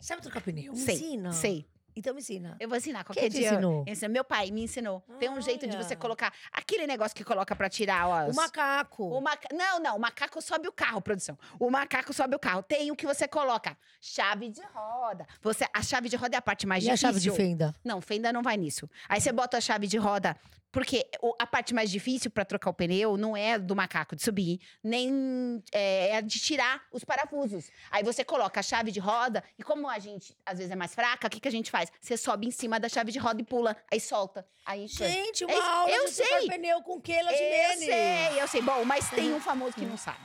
Sabe 0.00 0.20
trocar 0.20 0.42
pneu? 0.42 0.74
Sei, 0.76 0.94
ensina. 0.96 1.32
sei. 1.32 1.66
Então 1.96 2.12
me 2.12 2.20
ensina. 2.20 2.56
Eu 2.58 2.68
vou 2.68 2.76
ensinar 2.76 3.04
qualquer 3.04 3.20
Quem 3.22 3.30
te 3.30 3.36
dia. 3.38 3.50
ensinou? 3.52 3.84
Ensina- 3.86 4.08
Meu 4.08 4.24
pai 4.24 4.50
me 4.50 4.62
ensinou. 4.64 5.00
Tem 5.18 5.28
um 5.30 5.40
jeito 5.40 5.66
de 5.66 5.76
você 5.76 5.94
colocar 5.94 6.32
aquele 6.52 6.86
negócio 6.86 7.14
que 7.16 7.22
coloca 7.24 7.54
pra 7.54 7.68
tirar 7.68 8.08
ó, 8.08 8.24
O 8.26 8.30
os... 8.30 8.36
macaco. 8.36 9.04
O 9.04 9.20
maca... 9.20 9.48
Não, 9.52 9.78
não, 9.78 9.96
o 9.96 10.00
macaco 10.00 10.42
sobe 10.42 10.66
o 10.66 10.72
carro, 10.72 11.00
produção. 11.00 11.38
O 11.58 11.70
macaco 11.70 12.12
sobe 12.12 12.34
o 12.34 12.38
carro. 12.38 12.62
Tem 12.62 12.90
o 12.90 12.96
que 12.96 13.06
você 13.06 13.28
coloca. 13.28 13.76
Chave 14.00 14.48
de 14.48 14.60
roda. 14.74 15.26
Você, 15.40 15.66
a 15.72 15.82
chave 15.82 16.08
de 16.08 16.16
roda 16.16 16.36
é 16.36 16.38
a 16.38 16.42
parte 16.42 16.66
mais 16.66 16.82
E 16.84 16.90
a 16.90 16.94
difícil. 16.94 17.08
chave 17.08 17.20
de 17.20 17.30
fenda? 17.30 17.74
Não, 17.84 18.00
fenda 18.00 18.32
não 18.32 18.42
vai 18.42 18.56
nisso. 18.56 18.90
Aí 19.08 19.20
você 19.20 19.30
bota 19.32 19.56
a 19.58 19.60
chave 19.60 19.86
de 19.86 19.96
roda. 19.96 20.36
Porque 20.74 21.06
a 21.38 21.46
parte 21.46 21.72
mais 21.72 21.88
difícil 21.90 22.30
pra 22.30 22.44
trocar 22.44 22.68
o 22.68 22.74
pneu 22.74 23.16
não 23.16 23.36
é 23.36 23.58
do 23.58 23.76
macaco 23.76 24.16
de 24.16 24.22
subir, 24.22 24.60
nem 24.82 25.62
é, 25.72 26.08
é 26.08 26.16
a 26.16 26.20
de 26.20 26.38
tirar 26.40 26.82
os 26.92 27.04
parafusos. 27.04 27.70
Aí 27.92 28.02
você 28.02 28.24
coloca 28.24 28.58
a 28.58 28.62
chave 28.62 28.90
de 28.90 28.98
roda, 28.98 29.42
e 29.56 29.62
como 29.62 29.88
a 29.88 29.98
gente 30.00 30.36
às 30.44 30.58
vezes 30.58 30.72
é 30.72 30.76
mais 30.76 30.92
fraca, 30.94 31.28
o 31.28 31.30
que, 31.30 31.38
que 31.38 31.48
a 31.48 31.52
gente 31.52 31.70
faz? 31.70 31.90
Você 32.00 32.16
sobe 32.16 32.46
em 32.48 32.50
cima 32.50 32.80
da 32.80 32.88
chave 32.88 33.12
de 33.12 33.18
roda 33.20 33.40
e 33.40 33.44
pula, 33.44 33.76
aí 33.90 34.00
solta. 34.00 34.44
Aí 34.66 34.88
Gente, 34.88 35.44
uma 35.44 35.52
É 35.54 35.60
aula 35.60 35.90
eu 35.90 36.04
de 36.06 36.10
sei. 36.10 36.48
pneu 36.48 36.82
com 36.82 37.00
Keila 37.00 37.30
de 37.30 37.34
eu 37.42 37.76
sei, 37.78 38.42
eu 38.42 38.48
sei. 38.48 38.62
Bom, 38.62 38.84
mas 38.84 39.08
tem 39.10 39.32
um 39.32 39.40
famoso 39.40 39.74
que 39.76 39.84
não 39.84 39.96
sabe. 39.96 40.18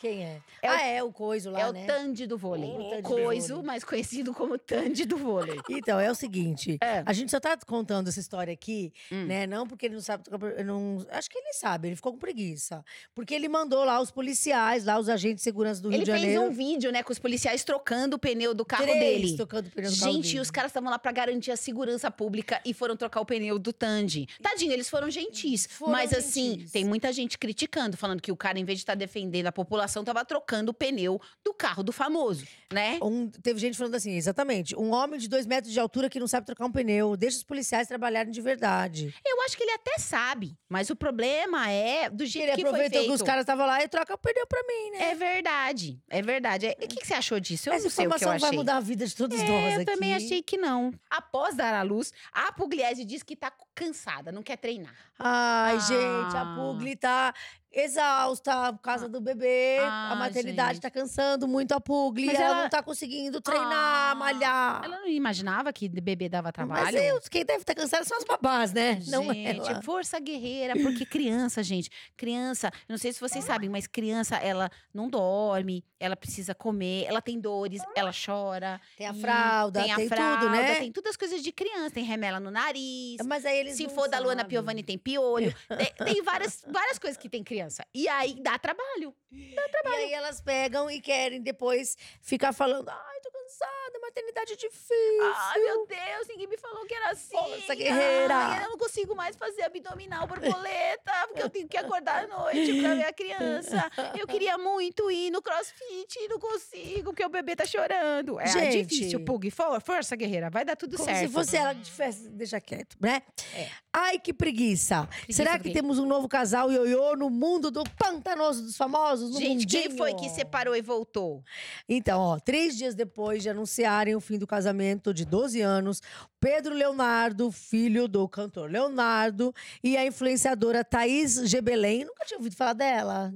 Quem 0.00 0.24
é? 0.24 0.40
É 0.62 0.70
o- 0.70 0.74
ah, 0.74 0.82
é 0.82 1.02
o 1.02 1.12
coiso 1.12 1.50
lá, 1.50 1.60
é 1.60 1.68
o 1.68 1.72
né? 1.72 1.84
Tandy 1.86 2.26
do 2.26 2.38
vôlei. 2.38 2.70
O 2.70 3.02
Coiso, 3.02 3.62
mais 3.62 3.84
conhecido 3.84 4.32
como 4.32 4.56
Tandy 4.58 5.04
do 5.04 5.16
vôlei. 5.16 5.58
Então, 5.68 6.00
é 6.00 6.10
o 6.10 6.14
seguinte. 6.14 6.78
É. 6.82 7.02
A 7.04 7.12
gente 7.12 7.30
só 7.30 7.38
tá 7.38 7.56
contando 7.66 8.08
essa 8.08 8.18
história 8.18 8.52
aqui, 8.52 8.92
Hum. 9.12 9.26
né? 9.26 9.46
Não 9.46 9.66
porque 9.66 9.86
ele 9.86 9.94
não 9.96 10.00
sabe. 10.02 10.24
Não, 10.64 11.04
acho 11.10 11.28
que 11.28 11.38
ele 11.38 11.52
sabe, 11.52 11.88
ele 11.88 11.96
ficou 11.96 12.12
com 12.12 12.18
preguiça. 12.18 12.82
Porque 13.14 13.34
ele 13.34 13.48
mandou 13.48 13.84
lá 13.84 14.00
os 14.00 14.10
policiais, 14.10 14.84
lá 14.84 14.98
os 14.98 15.08
agentes 15.08 15.36
de 15.36 15.42
segurança 15.42 15.80
do 15.82 15.88
Rio 15.90 15.98
Ele 15.98 16.04
de 16.04 16.10
fez 16.10 16.22
Janeiro. 16.22 16.42
um 16.44 16.50
vídeo, 16.50 16.90
né, 16.90 17.02
com 17.02 17.12
os 17.12 17.18
policiais 17.18 17.62
trocando 17.62 18.16
o 18.16 18.18
pneu 18.18 18.54
do 18.54 18.64
carro 18.64 18.84
três 18.84 18.98
dele. 19.22 19.36
tocando 19.36 19.66
o 19.66 19.70
pneu 19.70 19.90
do 19.90 19.98
carro 19.98 20.12
Gente, 20.12 20.28
dele. 20.28 20.40
os 20.40 20.50
caras 20.50 20.70
estavam 20.70 20.90
lá 20.90 20.98
pra 20.98 21.12
garantir 21.12 21.50
a 21.50 21.56
segurança 21.56 22.10
pública 22.10 22.60
e 22.64 22.72
foram 22.72 22.96
trocar 22.96 23.20
o 23.20 23.26
pneu 23.26 23.58
do 23.58 23.72
Tandy. 23.72 24.26
Tadinho, 24.40 24.72
eles 24.72 24.88
foram 24.88 25.10
gentis. 25.10 25.66
Foram 25.70 25.92
mas 25.92 26.12
assim, 26.14 26.52
gentis. 26.52 26.72
tem 26.72 26.84
muita 26.84 27.12
gente 27.12 27.36
criticando, 27.38 27.96
falando 27.96 28.20
que 28.22 28.32
o 28.32 28.36
cara, 28.36 28.58
em 28.58 28.64
vez 28.64 28.78
de 28.78 28.82
estar 28.82 28.94
defendendo 28.94 29.46
a 29.46 29.52
população, 29.52 29.89
tava 30.04 30.24
trocando 30.24 30.70
o 30.70 30.74
pneu 30.74 31.20
do 31.44 31.52
carro 31.52 31.82
do 31.82 31.92
famoso, 31.92 32.46
né? 32.72 32.98
Um- 33.02 33.28
teve 33.28 33.58
gente 33.60 33.76
falando 33.76 33.94
assim, 33.94 34.12
exatamente. 34.12 34.76
Um 34.76 34.92
homem 34.92 35.18
de 35.18 35.28
dois 35.28 35.46
metros 35.46 35.72
de 35.72 35.80
altura 35.80 36.08
que 36.08 36.18
não 36.20 36.26
sabe 36.26 36.46
trocar 36.46 36.64
um 36.66 36.72
pneu. 36.72 37.16
Deixa 37.16 37.38
os 37.38 37.44
policiais 37.44 37.88
trabalharem 37.88 38.32
de 38.32 38.40
verdade. 38.40 39.14
Eu 39.26 39.42
acho 39.42 39.56
que 39.56 39.62
ele 39.62 39.72
até 39.72 39.98
sabe, 39.98 40.56
mas 40.68 40.90
o 40.90 40.96
problema 40.96 41.68
é 41.70 42.08
do 42.08 42.24
jeito 42.24 42.46
Ele 42.48 42.56
que 42.56 42.60
foi 42.62 42.70
aproveitou 42.70 42.98
feito. 43.00 43.08
que 43.10 43.14
os 43.14 43.22
caras 43.22 43.42
estavam 43.42 43.66
lá 43.66 43.82
e 43.82 43.88
troca 43.88 44.14
o 44.14 44.18
pneu 44.18 44.46
pra 44.46 44.62
mim, 44.62 44.90
né? 44.92 45.10
É 45.10 45.14
verdade, 45.14 46.00
é 46.08 46.22
verdade. 46.22 46.66
É- 46.66 46.76
E 46.80 46.84
o 46.84 46.88
que, 46.88 46.96
que 46.96 47.06
você 47.06 47.14
achou 47.14 47.40
disso? 47.40 47.68
Eu 47.68 47.72
Essa 47.74 47.84
não 47.84 47.90
sei 47.90 48.06
o 48.06 48.08
que 48.10 48.14
eu 48.14 48.16
informação 48.16 48.32
achei. 48.32 48.48
vai 48.48 48.56
mudar 48.56 48.76
a 48.76 48.80
vida 48.80 49.06
de 49.06 49.14
todos 49.16 49.38
É, 49.40 49.46
nós 49.46 49.74
eu 49.74 49.80
aqui. 49.80 49.84
também 49.86 50.14
achei 50.14 50.42
que 50.42 50.56
não. 50.56 50.92
Após 51.10 51.54
dar 51.56 51.74
à 51.74 51.82
luz, 51.82 52.12
a 52.32 52.52
Pugliese 52.52 53.04
diz 53.04 53.22
que 53.22 53.34
tá 53.34 53.52
cansada, 53.74 54.30
não 54.30 54.42
quer 54.42 54.56
treinar. 54.56 54.94
Ai, 55.20 55.76
Ah. 55.76 55.78
gente, 55.78 56.36
a 56.36 56.54
Pugli 56.56 56.96
tá 56.96 57.32
exausta 57.72 58.72
por 58.72 58.80
causa 58.80 59.08
do 59.08 59.20
bebê. 59.20 59.78
Ah, 59.80 60.10
a 60.12 60.16
maternidade 60.16 60.74
gente. 60.74 60.82
tá 60.82 60.90
cansando 60.90 61.46
muito 61.46 61.72
a 61.72 61.80
Pugli. 61.80 62.26
Mas 62.26 62.34
ela, 62.34 62.44
ela- 62.46 62.62
não 62.62 62.68
tá 62.68 62.82
conseguindo 62.82 63.40
treinar, 63.40 64.10
Ah, 64.10 64.14
malhar. 64.16 64.80
Ela 64.84 64.98
não 65.00 65.08
imaginava 65.08 65.72
que 65.72 65.88
bebê 65.88 66.28
dava 66.28 66.50
trabalho. 66.52 66.84
Mas 66.84 66.94
eu, 66.96 67.20
quem 67.30 67.44
deve 67.44 67.60
estar 67.60 67.74
cansada 67.74 68.04
são 68.04 68.18
as 68.18 68.24
babás, 68.24 68.72
né? 68.72 68.98
não 69.06 69.32
gente, 69.32 69.68
ela. 69.70 69.82
força 69.82 70.18
guerreira, 70.18 70.74
porque 70.82 71.06
criança, 71.06 71.62
gente, 71.62 71.88
criança, 72.16 72.72
não 72.88 72.98
sei 72.98 73.12
se 73.12 73.20
vocês 73.20 73.44
sabem, 73.44 73.68
mas 73.70 73.86
criança, 73.86 74.36
ela 74.36 74.68
não 74.92 75.08
dorme, 75.08 75.84
ela 76.00 76.16
precisa 76.16 76.54
comer, 76.54 77.04
ela 77.06 77.22
tem 77.22 77.38
dores, 77.40 77.80
ela 77.94 78.10
chora. 78.12 78.80
Tem 78.96 79.06
a 79.06 79.12
e 79.12 79.20
fralda, 79.20 79.80
tem, 79.84 79.94
tem, 79.94 80.06
a 80.06 80.08
fralda, 80.08 80.40
tudo, 80.40 80.50
né? 80.50 80.74
Tem 80.76 80.90
todas 80.92 81.10
as 81.10 81.16
coisas 81.16 81.40
de 81.42 81.52
criança, 81.52 81.90
tem 81.94 82.04
remela 82.04 82.40
no 82.40 82.50
nariz. 82.50 83.18
Mas 83.24 83.44
aí 83.44 83.58
eles 83.58 83.76
Se 83.76 83.84
não 83.84 83.90
for 83.90 84.08
da 84.08 84.18
Luana. 84.18 84.44
Piovani, 84.44 84.82
tem 84.82 84.98
piolho. 85.10 85.54
tem 85.96 86.14
tem 86.14 86.22
várias, 86.22 86.64
várias 86.66 86.98
coisas 86.98 87.16
que 87.16 87.28
tem 87.28 87.42
criança. 87.42 87.84
E 87.94 88.08
aí 88.08 88.34
dá 88.42 88.58
trabalho. 88.58 89.14
E 89.32 89.56
aí 89.88 90.12
elas 90.12 90.40
pegam 90.40 90.90
e 90.90 91.00
querem 91.00 91.40
depois 91.42 91.96
ficar 92.20 92.52
falando, 92.52 92.88
ai, 92.88 93.20
tô 93.20 93.30
cansada. 93.30 93.98
maternidade 94.00 94.56
difícil. 94.56 95.34
Ai, 95.34 95.58
meu 95.60 95.86
Deus, 95.86 96.28
ninguém 96.28 96.46
me 96.46 96.56
falou 96.56 96.69
que 96.90 96.94
era 96.96 97.10
assim. 97.12 97.36
Força, 97.36 97.72
guerreira. 97.72 98.34
Ai, 98.36 98.64
eu 98.64 98.70
não 98.70 98.76
consigo 98.76 99.14
mais 99.14 99.36
fazer 99.36 99.62
abdominal 99.62 100.26
borboleta, 100.26 101.12
porque 101.28 101.42
eu 101.42 101.48
tenho 101.48 101.68
que 101.68 101.76
acordar 101.76 102.24
à 102.24 102.26
noite 102.26 102.80
pra 102.80 102.94
ver 102.96 103.04
a 103.04 103.12
criança. 103.12 103.90
Eu 104.18 104.26
queria 104.26 104.58
muito 104.58 105.08
ir 105.08 105.30
no 105.30 105.40
crossfit 105.40 106.18
e 106.18 106.26
não 106.26 106.40
consigo, 106.40 107.04
porque 107.10 107.24
o 107.24 107.28
bebê 107.28 107.54
tá 107.54 107.64
chorando. 107.64 108.40
É, 108.40 108.44
é 108.44 108.46
Gente. 108.48 108.86
difícil, 108.86 109.24
Pug. 109.24 109.48
For- 109.52 109.80
Força, 109.80 110.16
guerreira, 110.16 110.50
vai 110.50 110.64
dar 110.64 110.74
tudo 110.74 110.96
Como 110.96 111.08
certo. 111.08 111.20
se 111.28 111.32
fosse 111.32 111.56
ela 111.56 111.74
tivesse. 111.76 112.28
Deixa 112.30 112.60
quieto, 112.60 112.96
né? 113.00 113.22
É. 113.54 113.68
Ai, 113.92 114.18
que 114.18 114.32
preguiça. 114.34 115.06
Preguiça 115.06 115.36
Será 115.36 115.58
que 115.60 115.70
temos 115.72 115.98
um 116.00 116.06
novo 116.06 116.28
casal 116.28 116.72
ioiô 116.72 117.14
no 117.14 117.30
mundo 117.30 117.70
do 117.70 117.84
pantanoso 117.96 118.62
dos 118.64 118.76
famosos? 118.76 119.36
Gente, 119.36 119.64
quem 119.64 119.82
mundinho? 119.82 119.96
foi 119.96 120.14
que 120.14 120.28
separou 120.28 120.74
e 120.74 120.82
voltou? 120.82 121.44
Então, 121.88 122.20
ó, 122.20 122.38
três 122.40 122.76
dias 122.76 122.94
depois 122.96 123.42
de 123.44 123.48
anunciarem 123.50 124.16
o 124.16 124.20
fim 124.20 124.38
do 124.38 124.46
casamento 124.46 125.14
de 125.14 125.24
12 125.24 125.60
anos, 125.60 126.00
Pedro 126.40 126.74
Leonardo, 126.74 127.52
filho 127.52 128.08
do 128.08 128.26
cantor 128.26 128.70
Leonardo, 128.70 129.54
e 129.84 129.94
a 129.96 130.06
influenciadora 130.06 130.82
Thaís 130.82 131.34
Gebelém, 131.48 132.04
nunca 132.06 132.24
tinha 132.24 132.38
ouvido 132.38 132.56
falar 132.56 132.72
dela. 132.72 133.30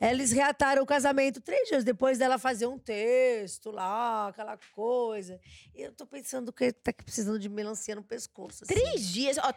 Eles 0.00 0.32
reataram 0.32 0.82
o 0.82 0.86
casamento 0.86 1.40
três 1.40 1.68
dias 1.68 1.84
depois 1.84 2.18
dela 2.18 2.38
fazer 2.38 2.66
um 2.66 2.76
texto 2.76 3.70
lá, 3.70 4.26
aquela 4.26 4.58
coisa. 4.74 5.38
E 5.72 5.82
eu 5.82 5.92
tô 5.92 6.04
pensando 6.04 6.52
que 6.52 6.72
tá 6.72 6.92
precisando 6.92 7.38
de 7.38 7.48
melancia 7.48 7.94
no 7.94 8.02
pescoço. 8.02 8.64
assim. 8.64 8.74
Três 8.74 9.06
dias, 9.08 9.38
ó, 9.38 9.52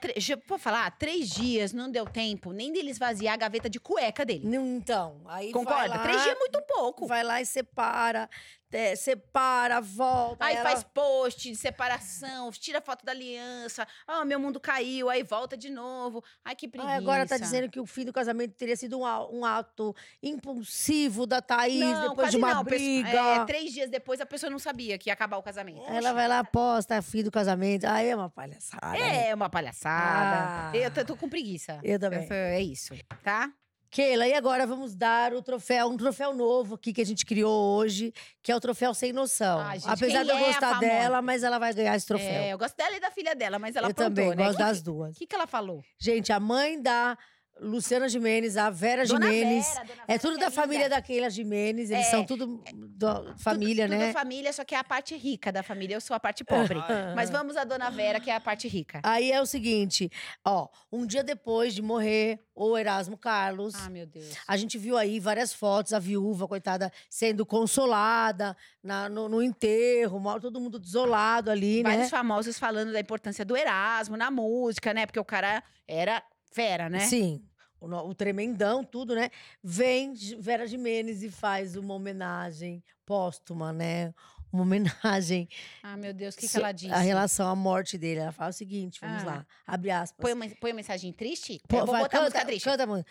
vou 0.48 0.60
falar, 0.60 0.92
três 0.92 1.30
dias 1.30 1.74
não 1.74 1.90
deu 1.90 2.06
tempo 2.06 2.52
nem 2.52 2.72
dele 2.72 2.92
esvaziar 2.92 3.34
a 3.34 3.38
gaveta 3.38 3.68
de 3.68 3.80
cueca 3.80 4.24
dele. 4.24 4.48
Não, 4.48 4.76
Então, 4.78 5.22
aí 5.26 5.52
vai 5.52 5.54
Concorda? 5.54 5.88
lá, 5.96 6.04
Três 6.04 6.22
dias 6.22 6.36
é 6.36 6.40
muito 6.40 6.62
pouco. 6.62 7.08
Vai 7.08 7.24
lá 7.24 7.42
e 7.42 7.46
separa, 7.48 8.30
é, 8.76 8.96
separa, 8.96 9.80
volta. 9.80 10.44
Aí 10.46 10.56
ela- 10.56 10.70
faz 10.70 10.84
post 10.84 11.50
de 11.50 11.56
separação, 11.56 12.52
tira 12.52 12.82
foto 12.82 13.06
da 13.06 13.12
aliança. 13.12 13.88
Ah, 14.08 14.26
meu 14.26 14.40
mundo 14.40 14.60
caiu, 14.60 15.10
aí 15.10 15.24
volta 15.24 15.56
de 15.56 15.70
novo. 15.70 16.24
Ai, 16.44 16.56
que 16.56 16.68
preguiça. 16.68 16.92
Ah, 16.94 16.98
agora 16.98 17.26
tá 17.26 17.38
dizendo 17.38 17.70
que 17.70 17.80
o 17.80 17.86
fim 17.86 18.06
do 18.06 18.12
casamento 18.14 18.54
teria 18.54 18.76
sido 18.76 19.00
um, 19.00 19.04
um 19.40 19.46
ato 19.46 19.96
impulsivo 20.22 21.26
da 21.26 21.42
Thaís 21.42 21.80
não, 21.80 22.10
depois 22.10 22.32
de 22.32 22.38
uma 22.38 22.54
não, 22.56 22.64
briga. 22.64 23.10
É, 23.10 23.46
três 23.46 23.72
dias 23.74 23.90
depois 23.90 24.20
a 24.22 24.26
pessoa 24.26 24.50
não 24.50 24.60
sabia 24.60 24.98
que 24.98 25.10
ia 25.10 25.14
acabar 25.14 25.38
o 25.38 25.44
casamento. 25.44 25.84
Ela 25.88 26.14
vai 26.14 26.28
lá, 26.28 26.44
posta 26.44 27.02
fim 27.02 27.24
do 27.24 27.32
casamento. 27.32 27.86
Aí 27.86 28.10
é 28.10 28.16
uma 28.16 28.30
palhaçada. 28.30 28.92
né? 28.92 29.30
É 29.30 29.36
uma 29.36 29.50
palhaçada. 29.50 30.70
Ah. 30.72 30.78
Eu 30.78 30.92
tô, 30.92 31.06
tô 31.06 31.16
com 31.18 31.30
preguiça. 31.30 31.80
Eu 31.84 32.00
também. 32.00 32.20
Essa- 32.20 32.34
É 32.36 32.62
isso, 32.62 32.94
tá? 33.24 33.52
Keila, 33.90 34.28
e 34.28 34.34
agora 34.34 34.66
vamos 34.68 34.96
dar 34.96 35.34
o 35.34 35.42
troféu, 35.42 35.88
um 35.88 35.98
troféu 35.98 36.34
novo 36.34 36.76
aqui 36.76 36.92
que 36.92 37.02
a 37.02 37.06
gente 37.06 37.26
criou 37.26 37.78
hoje, 37.78 38.14
que 38.44 38.52
é 38.52 38.56
o 38.56 38.60
troféu 38.60 38.94
Sem 38.94 39.14
Noção. 39.14 39.60
Ai, 39.60 39.80
gente, 39.80 39.90
Apesar 39.90 40.24
de 40.24 40.30
eu 40.30 40.38
é 40.38 40.48
gostar 40.48 40.80
dela, 40.80 41.22
mas 41.22 41.44
ela 41.44 41.58
vai 41.58 41.74
ganhar 41.74 41.96
esse 41.96 42.06
troféu. 42.06 42.28
É, 42.28 42.54
eu 42.54 42.58
gosto 42.58 42.76
dela 42.76 42.96
e 42.96 43.00
da 43.00 43.12
filha 43.12 43.36
dela, 43.36 43.58
mas 43.58 43.76
ela 43.76 43.88
eu 43.88 43.92
aprontou, 43.92 44.16
também, 44.16 44.30
né? 44.36 44.44
gosto 44.44 44.58
que, 44.58 44.64
das 44.64 44.82
duas. 44.82 45.16
O 45.16 45.20
que, 45.20 45.28
que 45.28 45.36
ela 45.36 45.48
falou? 45.48 45.84
Gente, 46.00 46.32
a 46.34 46.40
mãe 46.40 46.82
da 46.82 47.18
Luciana 47.60 48.10
Gimenez, 48.10 48.58
a 48.58 48.70
Vera 48.70 49.06
Dona 49.06 49.28
Gimenez. 49.32 49.68
Vera, 49.68 49.82
É 49.82 50.08
Vera, 50.08 50.20
tudo 50.20 50.34
que 50.36 50.40
da 50.42 50.52
família 50.52 50.90
da 50.90 51.02
Keila 51.02 51.30
Jimenez, 51.30 51.90
eles 51.90 52.08
É, 52.08 52.10
são 52.12 52.26
tudo 52.26 52.62
da 52.74 53.34
família, 53.38 53.86
tudo, 53.86 53.98
né? 53.98 54.08
Tudo 54.08 54.14
família, 54.14 54.52
só 54.54 54.66
que 54.66 54.76
é 54.76 54.78
a 54.78 54.84
parte 54.84 55.16
rica 55.16 55.52
da 55.52 55.64
família. 55.64 55.96
Eu 55.96 56.02
sou 56.02 56.16
a 56.16 56.20
parte 56.20 56.44
pobre. 56.44 56.78
Mas 57.16 57.30
vamos 57.30 57.56
a 57.56 57.64
Dona 57.64 57.90
Vera, 57.90 58.20
que 58.20 58.30
é 58.30 58.36
a 58.36 58.42
parte 58.42 58.68
rica. 58.68 59.00
Aí 59.04 59.32
é 59.32 59.42
o 59.42 59.46
seguinte, 59.46 60.10
ó, 60.44 60.68
um 60.92 61.06
dia 61.06 61.24
depois 61.24 61.74
de 61.74 61.82
morrer 61.82 62.40
o 62.54 62.78
Erasmo 62.78 63.18
Carlos, 63.18 63.74
Ah, 63.76 63.90
meu 63.90 64.06
Deus. 64.06 64.34
a 64.48 64.58
gente 64.58 64.78
viu 64.78 64.98
aí 64.98 65.20
várias 65.20 65.54
fotos, 65.54 65.94
a 65.94 66.00
viúva, 66.00 66.48
coitada, 66.48 66.92
sendo 67.10 67.46
consolada 67.46 68.56
na- 68.84 69.10
no, 69.10 69.28
no 69.30 69.42
enterro, 69.42 70.22
todo 70.40 70.60
mundo 70.60 70.78
desolado 70.80 71.50
ali, 71.52 71.84
Vários 71.84 72.04
né? 72.04 72.10
famosos 72.10 72.58
falando 72.60 72.92
da 72.92 73.00
importância 73.00 73.44
do 73.46 73.56
Erasmo 73.58 74.16
na 74.18 74.30
música, 74.32 74.94
né? 74.94 75.06
Porque 75.06 75.20
o 75.20 75.26
cara 75.26 75.64
era 75.88 76.22
fera, 76.56 76.90
né? 76.90 77.02
Sim. 77.02 77.44
O, 77.80 77.88
o 77.88 78.16
tremendão, 78.16 78.84
tudo, 78.84 79.14
né? 79.14 79.30
Vem 79.62 80.14
Vera 80.40 80.66
Jimenez 80.66 81.22
e 81.22 81.30
faz 81.30 81.76
uma 81.76 81.94
homenagem 81.94 82.82
póstuma, 83.06 83.74
né? 83.74 84.14
Uma 84.52 84.64
homenagem 85.04 85.50
Ah, 85.84 85.98
meu 85.98 86.14
Deus, 86.14 86.34
o 86.34 86.38
que, 86.38 86.48
que 86.48 86.58
ela 86.58 86.72
disse? 86.72 86.94
a 86.94 86.98
relação 87.00 87.50
à 87.50 87.56
morte 87.56 87.98
dele. 87.98 88.22
Ela 88.22 88.32
fala 88.32 88.50
o 88.52 88.54
seguinte, 88.54 89.00
vamos 89.02 89.24
Ah. 89.24 89.26
lá, 89.26 89.46
abre 89.68 89.92
aspas. 89.92 90.18
Põe 90.22 90.34
uma, 90.34 90.48
põe 90.62 90.72
uma 90.72 90.78
mensagem 90.78 91.12
triste? 91.12 91.60
Pô, 91.68 91.78
eu 91.80 91.86
vou 91.86 91.94
vai, 91.94 92.04
botar 92.04 92.20
a 92.20 92.22
música 92.22 92.40
canta, 92.40 92.48
triste. 92.52 92.64
canta 92.66 92.84
a 92.84 92.88
música. 92.88 93.10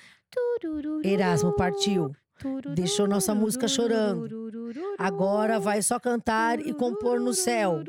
Erasmo 1.05 1.53
partiu. 1.55 2.11
Deixou 2.75 3.07
nossa 3.07 3.33
música 3.35 3.69
chorando. 3.69 4.29
Agora 4.99 5.61
vai 5.61 5.81
só 5.83 6.01
cantar 6.01 6.59
e 6.59 6.73
compor 6.75 7.21
no 7.21 7.33
céu. 7.33 7.85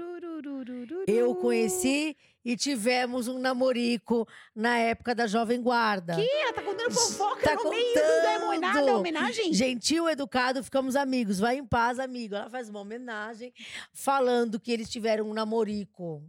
Eu 1.07 1.33
conheci 1.35 2.15
e 2.46 2.56
tivemos 2.56 3.28
um 3.28 3.40
namorico 3.40 4.28
na 4.56 4.78
época 4.78 5.16
da 5.16 5.25
Jovem 5.25 5.60
Guarda. 5.62 6.16
Ih, 6.22 6.28
ela 6.44 6.54
tá 6.54 6.62
contando 6.62 6.92
fofoca 6.92 7.42
Tá 7.42 7.56
no 7.56 7.70
meio 7.72 7.94
do, 7.94 8.00
da 8.00 8.34
contando. 8.34 8.46
homenagem, 8.46 8.86
da 8.86 8.96
homenagem. 8.96 9.54
Gentil, 9.54 10.08
educado, 10.08 10.64
ficamos 10.64 10.96
amigos. 10.96 11.40
Vai 11.40 11.58
em 11.58 11.66
paz, 11.66 11.98
amigo. 11.98 12.36
Ela 12.36 12.50
faz 12.50 12.70
uma 12.70 12.80
homenagem 12.82 13.52
falando 13.92 14.60
que 14.60 14.72
eles 14.72 14.90
tiveram 14.90 15.25
um 15.30 15.34
namorico. 15.34 16.24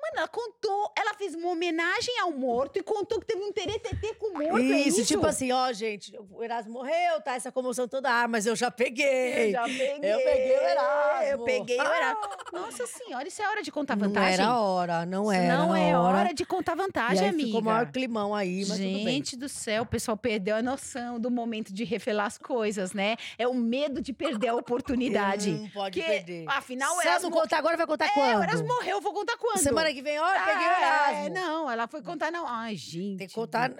Mano, 0.00 0.18
ela 0.18 0.28
contou, 0.28 0.92
ela 0.96 1.14
fez 1.14 1.34
uma 1.34 1.48
homenagem 1.48 2.18
ao 2.20 2.30
morto 2.30 2.78
e 2.78 2.82
contou 2.82 3.18
que 3.18 3.26
teve 3.26 3.42
um 3.42 3.50
teretetê 3.52 4.14
com 4.14 4.26
o 4.26 4.32
morto, 4.38 4.58
é 4.58 4.80
Isso, 4.80 5.00
isso? 5.00 5.06
tipo 5.14 5.26
assim, 5.26 5.50
ó, 5.52 5.72
gente, 5.72 6.12
o 6.30 6.42
Erasmo 6.44 6.74
morreu, 6.74 7.20
tá? 7.24 7.34
Essa 7.34 7.50
comoção 7.50 7.88
toda. 7.88 8.08
Ah, 8.10 8.28
mas 8.28 8.46
eu 8.46 8.54
já 8.54 8.70
peguei. 8.70 9.48
Eu 9.48 9.52
já 9.52 9.62
peguei. 9.64 10.12
Eu 10.12 10.18
peguei 10.18 10.56
o 10.58 10.60
Erasmo. 10.62 11.22
Eu 11.26 11.38
peguei 11.44 11.78
o 11.80 11.82
Erasmo. 11.94 12.20
Nossa 12.52 12.86
senhora, 12.86 13.26
isso 13.26 13.42
é 13.42 13.48
hora 13.48 13.62
de 13.62 13.72
contar 13.72 13.96
Não 13.96 14.08
vantagem? 14.08 14.34
era 14.34 14.58
hora, 14.60 15.06
não 15.06 15.32
era. 15.32 15.56
Não 15.56 15.74
é 15.74 15.98
hora. 15.98 16.18
hora 16.18 16.34
de 16.34 16.44
contar 16.44 16.74
E 16.74 16.76
vantagem, 16.76 17.22
aí 17.24 17.28
amiga. 17.30 17.46
ficou 17.46 17.60
o 17.60 17.64
maior 17.64 17.90
climão 17.90 18.34
aí, 18.34 18.64
mas. 18.68 18.76
Gente 18.78 19.36
do 19.36 19.48
céu, 19.48 19.82
o 19.82 19.86
pessoal 19.86 20.16
perdeu 20.16 20.56
a 20.56 20.62
noção 20.62 21.18
do 21.18 21.30
momento 21.30 21.72
de 21.72 21.84
revelar 21.84 22.26
as 22.26 22.38
coisas, 22.38 22.92
né? 22.92 23.16
É 23.38 23.48
o 23.48 23.54
medo 23.54 24.00
de 24.00 24.12
perder 24.12 24.48
a 24.48 24.54
oportunidade. 24.56 25.50
Não 25.52 25.68
pode 25.70 25.98
que, 26.00 26.06
perder. 26.06 26.44
afinal, 26.48 26.92
o 26.96 27.00
Se 27.00 27.06
ela 27.06 27.14
Erasmo... 27.16 27.30
não 27.30 27.38
contar 27.40 27.58
agora, 27.58 27.76
vai 27.76 27.86
contar 27.86 28.06
É, 28.06 28.08
quando? 28.10 28.38
o 28.40 28.42
Erasmo 28.42 28.68
morreu, 28.68 29.00
vou 29.00 29.12
contar 29.12 29.36
quando? 29.38 29.58
Semana 29.58 29.85
que 29.94 30.02
vem, 30.02 30.18
olha, 30.18 30.40
peguei 30.44 30.66
o 30.66 30.70
Ah, 30.70 30.80
Erasmo. 30.80 31.26
É, 31.26 31.30
não, 31.30 31.70
ela 31.70 31.86
foi 31.86 32.02
contar, 32.02 32.30
não. 32.30 32.46
Ai, 32.46 32.76
gente. 32.76 33.18
Tem 33.18 33.28
que 33.28 33.34
contar, 33.34 33.70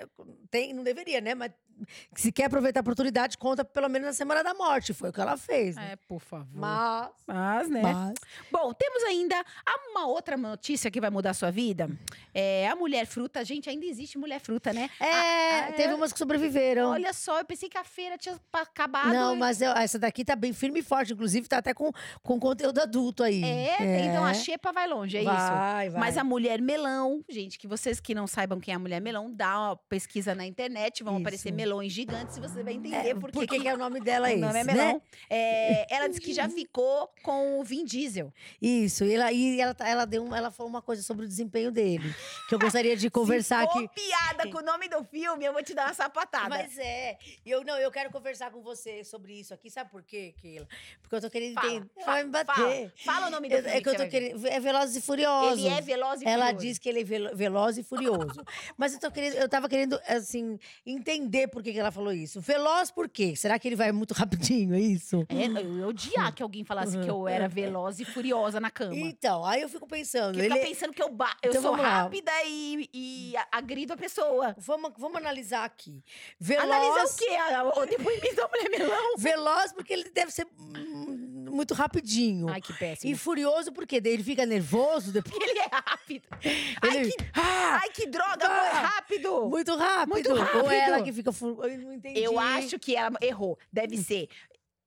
tem, 0.47 0.73
não 0.73 0.83
deveria, 0.83 1.21
né? 1.21 1.35
Mas 1.35 1.53
se 2.15 2.33
quer 2.33 2.45
aproveitar 2.47 2.81
a 2.81 2.83
oportunidade, 2.83 3.37
conta 3.37 3.63
pelo 3.63 3.89
menos 3.91 4.07
na 4.07 4.13
semana 4.15 4.43
da 4.43 4.55
morte. 4.55 4.95
Foi 4.95 5.11
o 5.11 5.13
que 5.13 5.21
ela 5.21 5.37
fez. 5.37 5.77
Né? 5.77 5.91
É, 5.93 5.97
por 5.97 6.21
favor. 6.21 6.47
Mas, 6.55 7.11
Mas, 7.27 7.69
né? 7.69 7.83
mas. 7.83 8.15
Bom, 8.51 8.73
temos 8.73 9.03
ainda 9.05 9.45
uma 9.91 10.07
outra 10.07 10.37
notícia 10.39 10.91
que 10.91 11.01
vai 11.01 11.11
mudar 11.11 11.31
a 11.31 11.35
sua 11.35 11.51
vida. 11.51 11.91
É 12.33 12.67
a 12.69 12.75
mulher 12.75 13.05
fruta. 13.07 13.45
Gente, 13.45 13.69
ainda 13.69 13.85
existe 13.85 14.17
mulher 14.17 14.41
fruta, 14.41 14.73
né? 14.73 14.89
É, 14.99 15.05
Ah, 15.13 15.69
é. 15.69 15.73
teve 15.73 15.93
umas 15.93 16.13
que 16.15 16.19
sobreviveram. 16.19 16.91
Olha 16.93 17.13
só, 17.13 17.41
eu 17.41 17.45
pensei 17.45 17.69
que 17.69 17.77
a 17.77 17.85
feira 17.85 18.17
tinha 18.17 18.41
acabado. 18.55 19.13
não, 19.13 19.37
mas 19.37 19.61
eu- 19.61 19.73
essa 19.73 19.99
daqui 19.99 20.25
tá 20.25 20.35
bem 20.35 20.55
firme 20.55 20.81
e 20.81 20.83
forte. 20.83 21.13
Inclusive, 21.13 21.47
tá 21.47 21.59
até 21.59 21.75
com, 21.75 21.93
com 22.23 22.41
conteúdo 22.41 22.81
adulto 22.81 23.23
aí. 23.23 23.43
É, 23.45 24.07
então 24.07 24.25
a 24.25 24.33
xepa 24.33 24.73
vai 24.73 24.87
longe, 24.89 25.19
é 25.19 25.21
isso. 25.21 25.31
vai, 25.31 25.91
Vai, 25.91 26.01
Mas 26.01 26.17
a 26.17 26.25
mulher 26.25 26.61
melão, 26.63 27.23
gente, 27.29 27.59
que 27.59 27.67
vocês 27.67 28.01
que 28.01 28.15
não 28.15 28.27
saibam 28.27 28.59
quem 28.61 28.73
é 28.73 28.77
a 28.77 28.79
mulher 28.79 29.01
melão, 29.01 29.31
dá 29.31 29.59
uma 29.59 29.77
pesquisa 29.89 30.35
na 30.37 30.47
internet, 30.47 31.03
vão 31.03 31.15
Isso. 31.15 31.23
aparecer 31.23 31.53
melões 31.53 31.93
gigantes 31.93 32.37
e 32.37 32.41
você 32.41 32.63
vai 32.63 32.75
entender 32.75 33.09
É, 33.09 33.15
por 33.15 33.31
que 33.33 33.47
que, 33.47 33.67
é 33.69 33.75
o 33.75 33.77
nome 33.79 34.01
dela 34.01 34.27
o 34.29 34.31
esse, 34.31 34.41
nome 34.41 34.59
é 34.61 34.65
né? 34.65 34.73
melão. 34.75 35.03
É, 35.29 35.95
ela 35.95 36.09
disse 36.09 36.21
que 36.21 36.33
já 36.33 36.49
ficou 36.51 37.11
com 37.23 37.59
o 37.61 37.65
Vin 37.65 37.85
Diesel. 37.85 38.33
Isso, 38.61 39.05
e 39.05 39.15
ela, 39.15 39.33
e 39.33 39.61
ela, 39.61 39.75
tá- 39.75 39.89
ela, 39.89 40.05
deu 40.05 40.23
um- 40.25 40.35
ela 40.35 40.51
falou 40.51 40.69
uma 40.71 40.83
coisa 40.83 41.03
sobre 41.03 41.25
o 41.25 41.29
desempenho 41.29 41.71
dele. 41.73 42.15
Que 42.49 42.55
eu 42.55 42.59
gostaria 42.59 42.97
de 42.97 43.09
conversar 43.11 43.67
Se 43.67 43.73
for 43.73 43.85
aqui. 43.85 43.89
piada 43.95 44.51
com 44.51 44.59
o 44.59 44.63
nome 44.63 44.89
do 44.89 45.03
filme, 45.05 45.45
eu 45.45 45.53
vou 45.53 45.63
te 45.63 45.75
dar 45.75 45.87
uma 45.87 45.95
sapatada. 45.95 46.49
Mas 46.49 46.77
é, 46.79 47.17
eu 47.45 47.65
não, 47.65 47.77
eu 47.79 47.91
quero 47.91 48.11
conversar 48.11 48.51
com 48.51 48.61
você 48.63 49.03
sobre 49.05 49.33
isso 49.41 49.55
aqui. 49.55 49.71
Sabe 49.71 49.91
por 49.91 50.03
quê, 50.03 50.35
Keila? 50.41 50.67
Porque 51.01 51.15
eu 51.17 51.21
tô 51.21 51.31
querendo 51.31 51.55
Fala, 51.55 51.69
entender. 51.73 51.91
fala, 51.97 52.07
Vai 52.13 52.25
me 52.25 52.31
bater. 52.31 52.55
Fala, 52.55 52.93
fala 53.05 53.27
o 53.29 53.31
nome 53.31 53.49
do 53.49 53.55
Eu- 53.55 53.63
filme. 53.63 53.77
é 53.77 53.81
que 53.81 53.89
eu 53.89 53.97
tô 53.97 54.09
querendo. 54.09 54.47
É 54.47 54.61
Velozes 54.61 54.97
e 54.97 55.01
Furiosos. 55.01 55.65
Ele 55.65 55.69
é 55.75 55.81
veloz 55.81 56.21
e 56.21 56.25
Ela 56.29 56.47
furioso. 56.47 56.67
diz 56.67 56.79
que 56.79 56.89
ele 56.89 57.01
é 57.01 57.05
velo- 57.05 57.37
veloz 57.37 57.79
e 57.79 57.83
furioso. 57.83 58.45
Mas 58.77 58.93
eu 58.95 59.01
tô 59.01 59.11
querendo, 59.11 59.35
eu 59.35 59.49
tava 59.49 59.69
querendo, 59.69 59.99
assim, 60.27 60.59
entender 60.85 61.49
por 61.49 61.63
que, 61.63 61.73
que 61.73 61.79
ela 61.79 61.91
falou 61.91 62.13
isso. 62.13 62.41
Veloz 62.41 62.91
por 62.91 63.09
quê? 63.09 63.35
Será 63.37 63.59
que 63.59 63.69
ele 63.69 63.77
vai 63.77 63.93
muito 63.93 64.13
rapidinho, 64.15 64.75
é 64.75 64.81
isso? 64.81 65.25
É, 65.29 65.47
eu 65.47 65.79
ia 65.79 65.87
odiar 65.87 66.35
que 66.35 66.43
alguém 66.43 66.65
falasse 66.65 66.99
que 66.99 67.09
eu 67.09 67.27
era 67.29 67.49
veloz 67.49 68.01
e 68.01 68.05
furiosa 68.05 68.61
na 68.61 68.71
cama. 68.71 68.95
Então, 68.97 69.45
aí 69.45 69.63
eu 69.63 69.69
fico 69.69 69.87
pensando. 69.87 70.39
Ele... 70.39 70.53
fica 70.55 70.67
pensando 70.67 70.93
que 70.93 71.03
eu, 71.03 71.11
ba- 71.11 71.37
eu 71.43 71.51
Então 71.51 71.63
sou 71.63 71.75
rápida 71.75 72.33
e, 72.47 72.89
e 72.93 73.35
agrido 73.53 73.93
a 73.93 73.97
pessoa. 73.97 74.55
Vamos, 74.59 74.93
vamos 74.99 75.17
analisar 75.19 75.65
aqui. 75.65 76.03
Veloz. 76.39 76.71
Analisar 76.71 77.05
o 77.05 77.17
quê? 77.17 77.81
O 77.81 77.87
depoimento 77.87 78.37
da 78.37 78.49
mulher 78.49 78.71
melão? 78.71 79.17
Veloz 79.17 79.73
porque 79.73 79.93
ele 79.93 80.11
deve 80.11 80.31
ser 80.31 80.47
muito 81.57 81.75
rapidinho. 81.75 82.49
Ai, 82.49 82.61
que 82.61 82.73
péssimo. 82.73 83.11
E 83.13 83.17
furioso 83.17 83.73
porque 83.73 84.01
daí 84.01 84.13
ele 84.13 84.23
fica 84.23 84.47
nervoso 84.47 85.11
depois. 85.11 85.35
Ele 85.43 85.59
é 85.59 85.69
rápido. 85.73 86.29
Ai, 86.83 86.97
Ele- 86.99 87.11
que, 87.13 87.25
Ah! 87.35 87.81
ai, 87.83 87.91
que 87.91 88.07
droga, 88.07 88.47
Ah! 88.47 88.81
rápido. 88.95 89.49
Muito 89.49 89.75
rápido. 89.77 90.09
Muito 90.13 90.31
Ou 90.31 90.37
rápido. 90.39 90.71
ela 90.73 91.03
que 91.03 91.13
fica. 91.13 91.33
Fu... 91.33 91.59
Eu 91.65 91.79
não 91.79 91.93
entendi. 91.95 92.21
Eu 92.21 92.39
acho 92.39 92.79
que 92.79 92.95
ela 92.95 93.17
errou. 93.21 93.59
Deve 93.73 93.97
ser 93.99 94.29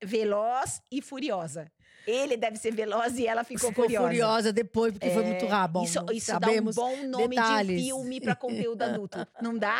veloz 0.04 0.82
e 0.92 1.02
furiosa. 1.02 1.72
Ele 2.08 2.38
deve 2.38 2.58
ser 2.58 2.72
veloz 2.74 3.18
e 3.20 3.28
ela 3.28 3.44
ficou, 3.44 3.70
Ficou 3.70 3.84
furiosa. 3.86 4.08
furiosa 4.08 4.54
depois, 4.54 4.94
porque 4.94 5.10
foi 5.12 5.24
muito 5.24 5.46
rápido. 5.46 5.84
Isso, 5.84 6.00
isso 6.14 6.40
dá 6.40 6.50
um 6.50 6.64
bom 6.72 7.06
nome 7.06 7.28
detalhes. 7.36 7.78
de 7.82 7.86
filme 7.88 8.22
pra 8.22 8.36
conteúdo 8.36 8.82
adulto. 8.82 9.28
Não 9.42 9.56
dá? 9.58 9.80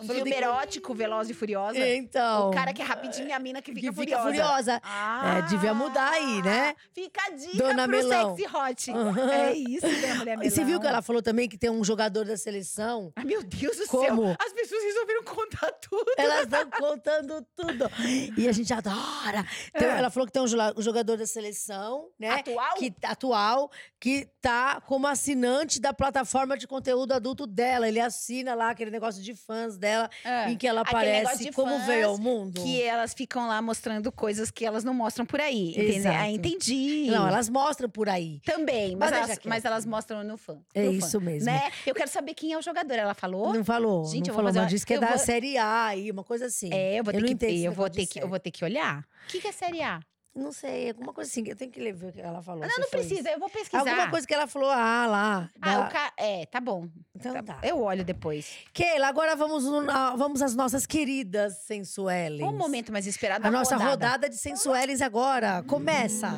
Um 0.00 0.06
Falei 0.06 0.22
filme 0.22 0.32
erótico, 0.36 0.94
Veloz 0.94 1.28
e 1.30 1.34
Furiosa. 1.34 1.78
Então. 1.78 2.48
O 2.48 2.52
cara 2.52 2.72
que 2.72 2.82
é 2.82 2.84
rapidinho 2.84 3.28
e 3.28 3.32
a 3.32 3.38
mina 3.38 3.60
que 3.62 3.72
que 3.72 3.80
fica 3.80 3.92
fica 3.92 4.18
furiosa. 4.22 4.42
furiosa. 4.52 4.80
Ah, 4.84 5.38
É, 5.38 5.42
devia 5.42 5.74
mudar 5.74 6.10
aí, 6.10 6.42
né? 6.42 6.74
Fica 6.92 7.20
a 7.26 7.30
dica 7.30 7.56
Dona 7.58 7.82
pro 7.88 7.96
Melão. 7.96 8.36
sexy 8.36 8.56
hot. 8.56 8.90
Aham. 8.92 9.30
É 9.32 9.52
isso, 9.54 9.86
né, 9.86 10.14
mulher 10.14 10.38
E 10.42 10.50
você 10.50 10.64
viu 10.64 10.80
que 10.80 10.86
ela 10.86 11.02
falou 11.02 11.22
também 11.22 11.48
que 11.48 11.56
tem 11.58 11.70
um 11.70 11.84
jogador 11.84 12.24
da 12.24 12.36
seleção? 12.36 13.12
Ai, 13.16 13.24
meu 13.24 13.42
Deus 13.42 13.76
do 13.76 13.86
Como? 13.86 14.22
céu. 14.26 14.36
As 14.44 14.52
pessoas 14.52 14.82
resolveram 14.82 15.22
contar 15.24 15.72
tudo. 15.72 16.04
Elas 16.16 16.42
estão 16.42 16.70
contando 16.70 17.46
tudo. 17.56 17.90
E 18.36 18.48
a 18.48 18.52
gente 18.52 18.72
adora. 18.72 19.44
Tem- 19.72 19.88
É. 19.88 19.98
Ela 19.98 20.10
falou 20.10 20.26
que 20.26 20.32
tem 20.32 20.42
um 20.42 20.46
um 20.76 20.82
jogador 20.82 21.16
da 21.16 21.26
seleção, 21.26 22.08
né? 22.18 22.28
Atual? 22.30 22.74
Que, 22.76 22.94
atual, 23.04 23.70
que 24.00 24.28
tá 24.40 24.80
como 24.82 25.06
assinante 25.06 25.80
da 25.80 25.92
plataforma 25.92 26.56
de 26.56 26.66
conteúdo 26.66 27.12
adulto 27.12 27.46
dela. 27.46 27.88
Ele 27.88 28.00
assina 28.00 28.54
lá 28.54 28.70
aquele 28.70 28.90
negócio 28.90 29.22
de 29.22 29.34
fãs 29.42 29.76
dela, 29.76 30.08
É. 30.24 30.50
em 30.50 30.56
que 30.56 30.66
ela 30.66 30.80
Aquele 30.82 30.96
aparece 30.96 31.50
como 31.52 31.78
veio 31.86 32.08
ao 32.08 32.18
mundo. 32.18 32.62
Que 32.62 32.82
elas 32.82 33.12
ficam 33.14 33.46
lá 33.48 33.60
mostrando 33.60 34.10
coisas 34.12 34.50
que 34.50 34.64
elas 34.64 34.84
não 34.84 34.94
mostram 34.94 35.26
por 35.26 35.40
aí. 35.40 35.70
Entendeu? 35.70 36.12
Ah, 36.12 36.28
entendi. 36.30 37.06
Não, 37.10 37.26
elas 37.28 37.48
mostram 37.48 37.88
por 37.88 38.08
aí. 38.08 38.40
Também, 38.44 38.96
mas, 38.96 39.10
Mas 39.10 39.20
elas, 39.30 39.38
mas 39.44 39.64
elas 39.64 39.86
mostram 39.86 40.22
no 40.24 40.36
fã. 40.36 40.58
É 40.74 40.82
no 40.84 40.92
fã, 41.00 41.06
isso 41.06 41.20
mesmo. 41.20 41.46
Né? 41.46 41.70
Eu 41.86 41.94
quero 41.94 42.10
saber 42.10 42.34
quem 42.34 42.52
é 42.52 42.58
o 42.58 42.62
jogador. 42.62 42.94
Ela 42.94 43.14
falou? 43.14 43.52
Não 43.52 43.64
falou, 43.64 44.04
Gente, 44.04 44.28
eu 44.28 44.34
não 44.34 44.34
vou 44.34 44.34
falou, 44.34 44.48
fazer 44.48 44.58
mas 44.60 44.64
uma- 44.64 44.70
disse 44.70 44.86
que 44.86 44.92
é 44.94 44.96
eu 44.96 45.00
da 45.00 45.08
vou- 45.08 45.18
série 45.18 45.56
A 45.58 45.86
aí, 45.86 46.10
uma 46.10 46.24
coisa 46.24 46.46
assim. 46.46 46.70
É, 46.72 46.98
eu 47.00 47.04
vou 47.04 47.12
ter 47.12 47.20
não 47.20 47.26
que 47.36 47.64
eu 47.64 47.72
vou 47.72 47.90
ter 47.90 48.06
que 48.06 48.20
eu 48.22 48.28
vou 48.28 48.38
ter 48.38 48.50
que 48.50 48.64
olhar. 48.64 49.00
O 49.00 49.28
que, 49.28 49.40
que 49.40 49.48
é 49.48 49.52
série 49.52 49.82
A? 49.82 50.00
Não 50.34 50.50
sei, 50.50 50.88
alguma 50.88 51.12
coisa 51.12 51.30
assim. 51.30 51.44
Eu 51.46 51.54
tenho 51.54 51.70
que 51.70 51.78
ler 51.78 51.94
o 51.94 52.10
que 52.10 52.20
ela 52.20 52.40
falou. 52.42 52.62
Não, 52.62 52.70
se 52.70 52.80
não 52.80 52.88
foi 52.88 53.00
precisa, 53.00 53.30
eu 53.30 53.38
vou 53.38 53.50
pesquisar. 53.50 53.78
Alguma 53.80 54.08
coisa 54.10 54.26
que 54.26 54.32
ela 54.32 54.46
falou, 54.46 54.70
ah, 54.70 55.06
lá. 55.06 55.50
Ah, 55.60 55.74
da- 55.74 55.86
o 55.86 55.90
ca... 55.90 56.12
É, 56.16 56.46
tá 56.46 56.58
bom. 56.60 56.88
Então 57.14 57.34
Tá- 57.34 57.42
tá. 57.42 57.58
Eu 57.62 57.80
olho 57.82 58.02
depois. 58.02 58.50
Keila, 58.72 59.08
agora 59.08 59.36
vamos, 59.36 59.64
no- 59.64 59.84
vamos 60.16 60.40
às 60.40 60.54
nossas 60.54 60.86
queridas 60.86 61.58
sensuelles. 61.66 62.40
Um 62.46 62.56
momento 62.56 62.90
mais 62.90 63.06
esperado 63.06 63.46
A 63.46 63.50
nossa 63.50 63.74
rodada. 63.76 63.90
rodada 63.90 64.28
de 64.30 64.36
sensuelles 64.38 65.02
agora. 65.02 65.62
Começa. 65.64 66.30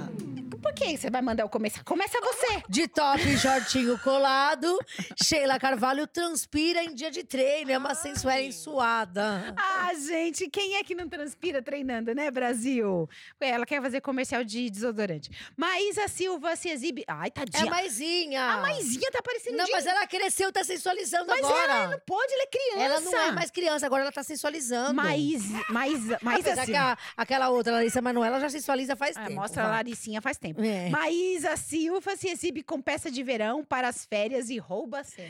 Por 0.64 0.72
que 0.74 0.96
você 0.96 1.10
vai 1.10 1.20
mandar 1.20 1.42
eu 1.42 1.48
começar? 1.48 1.84
Começa 1.84 2.18
você. 2.20 2.62
De 2.70 2.88
top 2.88 3.20
e 3.20 3.38
shortinho 3.38 3.98
colado, 3.98 4.78
Sheila 5.22 5.58
Carvalho 5.58 6.06
transpira 6.06 6.82
em 6.82 6.94
dia 6.94 7.10
de 7.10 7.22
treino. 7.22 7.70
É 7.70 7.76
uma 7.76 7.94
sensuelle 7.94 8.50
suada. 8.52 9.54
Ah, 9.58 9.92
gente, 9.94 10.48
quem 10.48 10.76
é 10.76 10.82
que 10.82 10.94
não 10.94 11.06
transpira 11.08 11.60
treinando, 11.62 12.14
né, 12.14 12.30
Brasil? 12.30 13.08
Ela 13.38 13.66
quer 13.66 13.82
fazer 13.82 14.00
comercial 14.00 14.42
de 14.42 14.70
desodorante. 14.70 15.30
Maísa 15.56 16.08
Silva 16.08 16.56
se 16.56 16.68
exibe. 16.70 17.04
Ai, 17.06 17.28
É 17.28 17.30
tadinha. 17.30 17.64
a 17.64 17.70
maisinha. 17.70 18.42
A 18.44 18.60
Maisinha 18.62 19.10
tá 19.12 19.20
parecendo 19.22 19.58
Não, 19.58 19.66
de... 19.66 19.72
mas 19.72 19.84
ela 19.86 20.06
cresceu, 20.06 20.50
tá 20.50 20.64
sensualizando 20.64 21.26
Mas 21.28 21.44
agora. 21.44 21.72
ela 21.74 21.88
não 21.88 21.98
pode, 22.00 22.32
ela 22.32 22.42
é 22.42 22.46
criança. 22.46 22.80
Ela 22.84 23.00
não 23.00 23.18
é 23.20 23.32
mais 23.32 23.50
criança, 23.50 23.84
agora 23.86 24.02
ela 24.02 24.12
tá 24.12 24.22
sensualizando. 24.22 24.94
Maísa, 24.94 25.60
Maísa, 25.68 26.18
Maísa 26.22 26.40
Apesar 26.52 26.60
que 26.64 26.72
Silva. 26.72 26.92
a- 26.92 26.98
aquela 27.22 27.50
outra, 27.50 27.72
Larissa 27.74 28.00
Manoela, 28.00 28.40
já 28.40 28.48
sensualiza 28.48 28.96
faz 28.96 29.14
Ah, 29.16 29.24
tempo. 29.24 29.34
mostra 29.40 29.64
a. 29.64 29.68
Laricinha 29.74 30.22
faz 30.22 30.38
tempo. 30.38 30.53
É. 30.56 30.88
Maísa 30.90 31.56
Silva 31.56 32.16
se 32.16 32.28
exibe 32.28 32.62
com 32.62 32.80
peça 32.80 33.10
de 33.10 33.22
verão 33.22 33.64
para 33.64 33.88
as 33.88 34.04
férias 34.04 34.50
e 34.50 34.58
rouba 34.58 35.00
a 35.00 35.04
cena. 35.04 35.28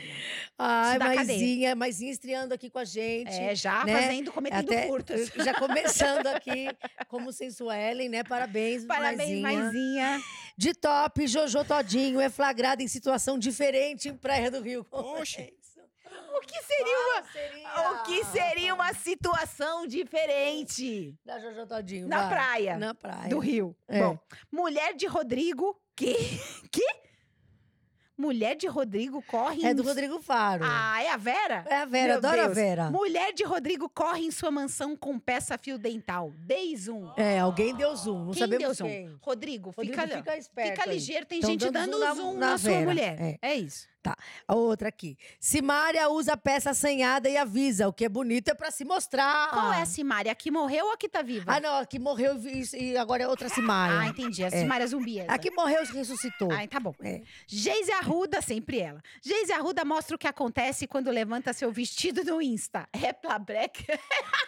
Ai. 0.57 0.97
Maisinha, 0.99 1.75
Maisinha 1.75 2.11
estreando 2.11 2.53
aqui 2.53 2.69
com 2.69 2.79
a 2.79 2.85
gente. 2.85 3.31
É, 3.31 3.55
já 3.55 3.83
né? 3.85 4.01
fazendo, 4.01 4.31
cometendo 4.31 4.71
Até- 4.71 4.87
furtos. 4.87 5.27
Já 5.43 5.53
começando 5.53 6.27
aqui 6.27 6.67
como 7.07 7.31
sensuellen, 7.31 8.09
né? 8.09 8.23
Parabéns, 8.23 8.85
Parabéns, 8.85 9.41
Maisinha. 9.41 9.61
Maisinha. 10.11 10.21
De 10.57 10.73
top, 10.73 11.27
Jojo 11.27 11.63
Todinho 11.65 12.19
é 12.21 12.29
flagrado 12.29 12.81
em 12.81 12.87
situação 12.87 13.37
diferente 13.37 14.09
em 14.09 14.15
Praia 14.15 14.49
do 14.51 14.61
Rio. 14.61 14.85
Oxe. 14.91 15.53
O 16.37 16.41
que 16.41 16.63
seria 16.63 16.99
uma... 16.99 17.23
Seria? 17.31 17.91
O 17.91 18.03
que 18.03 18.23
seria 18.25 18.73
uma 18.73 18.93
situação 18.93 19.87
diferente 19.87 21.15
Da 21.25 21.39
Jojo 21.39 21.65
Todinho, 21.65 22.07
na 22.07 22.21
vai. 22.21 22.29
praia 22.29 22.77
Na 22.77 22.93
praia. 22.93 23.29
do 23.29 23.39
Rio? 23.39 23.75
É. 23.87 23.99
Bom, 24.01 24.19
mulher 24.51 24.93
de 24.95 25.05
Rodrigo. 25.07 25.79
Que? 25.95 26.13
Que? 26.71 27.04
Mulher 28.17 28.55
de 28.55 28.65
Rodrigo 28.67 29.21
corre 29.23 29.65
É 29.65 29.71
em 29.71 29.75
do 29.75 29.83
Rodrigo 29.83 30.19
Faro. 30.21 30.63
Ah, 30.65 31.03
é 31.03 31.09
a 31.11 31.17
Vera? 31.17 31.65
é 31.67 31.75
a 31.81 31.85
Vera, 31.85 32.07
Meu 32.07 32.17
adoro 32.17 32.41
a 32.41 32.45
Deus. 32.45 32.55
Vera. 32.55 32.89
Mulher 32.89 33.33
de 33.33 33.43
Rodrigo 33.43 33.89
corre 33.89 34.25
em 34.25 34.31
sua 34.31 34.49
mansão 34.49 34.95
com 34.95 35.19
peça 35.19 35.57
fio 35.57 35.77
dental. 35.77 36.31
Dei 36.37 36.75
zoom. 36.77 37.11
É, 37.17 37.39
alguém 37.39 37.75
deu 37.75 37.93
zoom, 37.95 38.25
não 38.25 38.31
Quem 38.31 38.39
sabemos 38.39 38.63
deu 38.63 38.73
zoom? 38.73 38.87
quem. 38.87 39.17
Rodrigo, 39.21 39.71
Rodrigo 39.71 40.01
fica, 40.01 40.17
fica 40.17 40.37
esperto 40.37 40.79
fica 40.79 40.89
ligeiro. 40.89 41.25
Tem 41.25 41.41
Tão 41.41 41.49
gente 41.49 41.69
dando 41.69 41.99
dando 41.99 42.15
zoom 42.15 42.33
na- 42.33 42.39
na, 42.39 42.49
na 42.51 42.57
sua 42.57 42.79
mulher. 42.81 43.17
É. 43.19 43.37
É, 43.41 43.55
isso. 43.55 43.87
A 44.47 44.53
outra 44.53 44.89
aqui. 44.89 45.17
Simária 45.39 46.07
usa 46.09 46.37
peça 46.37 46.69
assanhada 46.69 47.27
e 47.27 47.35
avisa. 47.37 47.87
O 47.87 47.91
que 47.93 48.05
é 48.05 48.09
bonito 48.09 48.49
é 48.49 48.53
pra 48.53 48.69
se 48.69 48.85
mostrar. 48.85 49.49
Qual 49.49 49.73
é 49.73 49.81
a 49.81 49.85
Simária? 49.87 50.31
A 50.31 50.35
que 50.35 50.51
morreu 50.51 50.85
ou 50.85 50.91
a 50.91 50.97
que 50.97 51.09
tá 51.09 51.23
viva? 51.23 51.51
Ah, 51.51 51.59
não, 51.59 51.77
a 51.79 51.85
que 51.87 51.97
morreu 51.97 52.35
e 52.45 52.63
e 52.75 52.95
agora 52.97 53.23
é 53.23 53.27
outra 53.27 53.49
Simária. 53.49 53.97
Ah, 53.99 54.07
entendi. 54.07 54.43
A 54.43 54.51
Simária 54.51 54.85
zumbi 54.85 55.17
essa. 55.21 55.31
A 55.31 55.39
que 55.39 55.49
morreu 55.49 55.81
e 55.83 55.87
ressuscitou. 55.87 56.51
Ah, 56.51 56.67
tá 56.67 56.79
bom. 56.79 56.93
É. 57.01 57.23
Geise 57.47 57.91
Arruda, 58.05 58.39
sempre 58.39 58.79
ela. 58.79 59.01
Geise 59.19 59.51
Arruda 59.51 59.83
mostra 59.83 60.15
o 60.15 60.19
que 60.19 60.27
acontece 60.27 60.85
quando 60.85 61.09
levanta 61.09 61.51
seu 61.53 61.71
vestido 61.71 62.23
no 62.23 62.39
Insta. 62.39 62.87
É 62.93 63.11
pra 63.11 63.39
Black... 63.39 63.83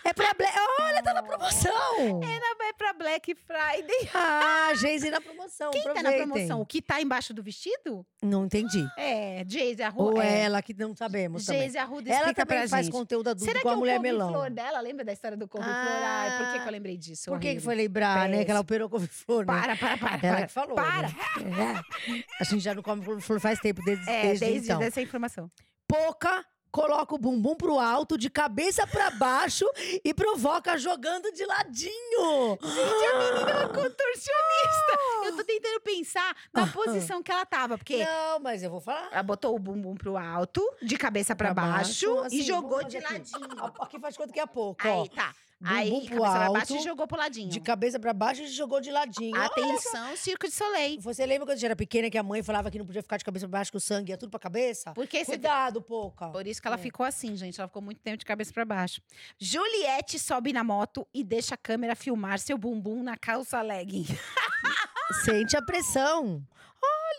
É 0.06 0.14
pra 0.14 0.32
Black. 0.36 0.54
Olha, 0.80 1.02
tá 1.02 1.14
na 1.14 1.24
promoção! 1.24 2.22
é 2.68 2.74
pra 2.74 2.94
Black 2.94 3.34
Friday. 3.36 4.10
Ah, 4.14 4.72
Geise 4.76 5.10
na 5.10 5.22
promoção. 5.22 5.72
Quem 5.72 5.84
tá 5.84 5.94
na 5.94 6.00
aproveitem. 6.00 6.28
promoção? 6.28 6.62
O 6.62 6.66
que 6.66 6.82
tá 6.82 7.02
embaixo 7.02 7.34
do 7.34 7.42
vestido? 7.42 8.06
Não 8.22 8.46
entendi. 8.46 8.86
É, 8.98 9.44
Geise 9.48 9.82
Arruda. 9.84 10.16
Ou 10.18 10.22
é. 10.22 10.42
ela 10.42 10.62
que 10.62 10.74
não 10.74 10.96
sabemos. 10.96 11.46
Geise 11.46 11.78
Arruda 11.78 12.10
Ela 12.10 12.20
explica 12.20 12.46
também 12.46 12.60
pra 12.60 12.70
faz 12.70 12.86
gente. 12.86 12.94
conteúdo 12.94 13.30
adulto 13.30 13.46
Será 13.46 13.62
com 13.62 13.70
que 13.70 13.74
a 13.74 13.78
o 13.78 13.80
mulher 13.80 14.00
melão. 14.00 14.28
couve-flor 14.28 14.52
dela? 14.52 14.80
Lembra 14.82 15.06
da 15.06 15.14
história 15.14 15.38
do 15.38 15.48
couve-flor? 15.48 15.76
Ai, 15.78 16.38
por 16.38 16.54
que, 16.54 16.60
que 16.60 16.68
eu 16.68 16.72
lembrei 16.72 16.98
disso? 16.98 17.32
Por 17.32 17.40
que, 17.40 17.56
que 17.56 17.62
foi 17.62 17.76
lembrar, 17.76 18.28
né? 18.28 18.44
Que 18.44 18.52
ela 18.52 18.60
operou 18.60 18.90
couve-flor, 18.90 19.46
né? 19.46 19.54
Para, 19.54 19.76
para, 19.76 19.98
para. 19.98 20.28
Ela 20.28 20.38
para. 20.38 20.48
que 20.48 20.54
falou. 20.54 20.76
Para. 20.76 21.08
né? 21.08 21.84
É. 22.08 22.24
A 22.40 22.44
gente 22.44 22.60
já 22.62 22.76
não 22.76 22.84
come 22.84 23.04
couve-flor 23.04 23.40
faz 23.48 23.60
tempo, 23.60 23.82
desde, 23.84 24.10
É, 24.10 24.22
desde, 24.24 24.46
desde 24.46 24.68
então. 24.72 24.82
essa 24.82 25.02
informação. 25.02 25.50
Poca 25.88 26.46
coloca 26.70 27.16
o 27.16 27.18
bumbum 27.18 27.56
pro 27.56 27.80
alto, 27.80 28.18
de 28.18 28.30
cabeça 28.30 28.86
pra 28.86 29.10
baixo 29.10 29.66
e 30.04 30.14
provoca 30.14 30.78
jogando 30.78 31.32
de 31.32 31.44
ladinho. 31.46 32.58
Gente, 32.62 33.06
a 33.06 33.34
menina 33.34 33.52
é 33.52 33.56
uma 33.56 33.68
contorcionista. 33.70 35.26
Eu 35.26 35.36
tô 35.38 35.44
tentando 35.44 35.82
pensar 35.82 36.36
na 36.54 36.64
Ah. 36.64 36.68
posição 36.68 37.24
que 37.24 37.32
ela 37.32 37.46
tava, 37.46 37.78
porque 37.78 38.04
Não, 38.06 38.40
mas 38.42 38.62
eu 38.62 38.70
vou 38.70 38.82
falar. 38.82 39.10
ela 39.12 39.24
botou 39.24 39.56
o 39.56 39.60
bumbum 39.60 39.96
pro 39.96 40.18
alto, 40.18 40.62
de 40.82 40.98
cabeça 40.98 41.36
pra, 41.36 41.54
Pra 41.54 41.64
baixo, 41.64 42.06
baixo, 42.14 42.26
assim, 42.26 42.38
e 42.38 42.44
jogou 42.44 42.78
vamos 42.78 42.94
de 42.94 43.02
fazer 43.02 43.16
aqui. 43.16 43.32
ladinho. 43.32 43.74
Aqui 43.80 44.00
faz 44.00 44.18
quanto 44.18 44.34
que 44.34 44.40
é 44.40 44.46
pouco, 44.46 44.88
ó. 44.88 45.02
Aí 45.04 45.10
tá. 45.10 45.34
Bumbum 45.60 45.76
Aí, 45.76 46.06
pro 46.08 46.22
cabeça 46.22 46.30
pra 46.30 46.50
baixo 46.52 46.74
alto, 46.74 46.76
e 46.76 46.80
jogou 46.88 47.08
pro 47.08 47.18
ladinho. 47.18 47.50
De 47.50 47.60
cabeça 47.60 48.00
pra 48.00 48.14
baixo 48.14 48.42
e 48.44 48.48
jogou 48.48 48.80
de 48.80 48.92
ladinho. 48.92 49.36
Atenção, 49.36 50.16
Circo 50.16 50.46
de 50.48 50.54
Soleil. 50.54 51.02
Você 51.02 51.26
lembra 51.26 51.46
quando 51.48 51.52
a 51.52 51.56
gente 51.56 51.66
era 51.66 51.76
pequena 51.76 52.10
que 52.12 52.18
a 52.18 52.22
mãe 52.22 52.44
falava 52.44 52.70
que 52.70 52.78
não 52.78 52.86
podia 52.86 53.02
ficar 53.02 53.18
de 53.18 53.26
cabeça 53.26 53.48
pra 53.48 53.58
baixo, 53.58 53.72
que 53.72 53.78
o 53.78 53.82
sangue 53.82 54.12
ia 54.12 54.18
tudo 54.18 54.30
pra 54.30 54.40
cabeça? 54.40 54.94
Porque 54.94 55.18
você 55.26 55.32
Cuidado, 55.32 55.82
pouca. 55.82 56.30
Por 56.30 56.46
isso 56.46 56.62
que 56.62 56.68
ela 56.68 56.78
É. 56.78 56.80
ficou 56.80 57.04
assim, 57.06 57.36
gente. 57.36 57.60
Ela 57.60 57.68
ficou 57.68 57.82
muito 57.82 58.00
tempo 58.02 58.18
de 58.18 58.26
cabeça 58.26 58.54
pra 58.54 58.64
baixo. 58.66 59.02
Juliette 59.40 60.20
sobe 60.20 60.54
na 60.54 60.64
moto 60.64 61.08
e 61.12 61.24
deixa 61.24 61.56
a 61.56 61.58
câmera 61.58 61.96
filmar 61.96 62.38
seu 62.38 62.58
bumbum 62.58 63.02
na 63.02 63.18
calça 63.18 63.60
legging. 63.62 64.06
Sente 65.26 65.58
a 65.58 65.62
pressão. 65.62 66.44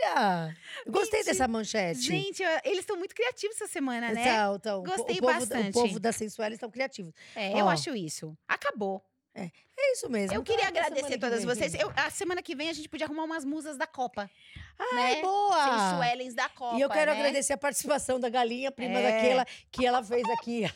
Olha! 0.03 0.57
eu 0.87 0.93
Gostei 0.93 1.21
Gente, 1.21 1.27
dessa 1.27 1.49
manchete. 1.49 2.01
Gente, 2.01 2.43
eu- 2.43 2.61
eles 2.65 2.81
estão 2.81 2.97
muito 2.97 3.15
criativos 3.15 3.57
essa 3.57 3.67
semana, 3.71 4.13
né? 4.13 4.21
Então, 4.23 4.55
então, 4.57 4.83
Gostei 4.83 5.17
o 5.17 5.21
povo, 5.21 5.33
bastante. 5.33 5.69
O 5.71 5.73
povo 5.73 6.01
da 6.01 6.13
sensuela 6.13 6.55
estão 6.55 6.71
criativos. 6.71 7.13
É, 7.35 7.53
eu 7.61 7.67
Ó. 7.67 7.69
acho 7.71 7.95
isso. 7.95 8.37
Acabou. 8.47 9.05
É 9.35 9.93
isso 9.93 10.11
mesmo. 10.11 10.35
Eu 10.35 10.43
queria 10.43 10.65
semana 10.67 10.81
agradecer 10.87 11.13
que 11.13 11.19
todas 11.19 11.45
vem, 11.45 11.55
vocês. 11.55 11.73
Eu- 11.75 11.93
a 11.95 12.11
semana 12.11 12.43
que 12.43 12.57
vem 12.57 12.69
a 12.71 12.73
gente 12.73 12.89
podia 12.89 13.07
arrumar 13.07 13.23
umas 13.23 13.45
musas 13.45 13.77
da 13.79 13.87
Copa. 13.87 14.29
Ai, 14.77 15.15
né? 15.17 15.23
boa! 15.23 15.91
Sensuelens 15.91 16.35
da 16.35 16.49
Copa. 16.49 16.77
E 16.77 16.81
eu 16.81 16.91
quero 16.91 17.13
né? 17.13 17.19
agradecer 17.19 17.53
a 17.53 17.57
participação 17.59 18.19
da 18.19 18.29
galinha, 18.29 18.73
prima 18.73 18.99
É. 18.99 19.13
daquela, 19.13 19.47
que 19.71 19.87
ela 19.87 20.03
fez 20.03 20.29
aqui. 20.31 20.69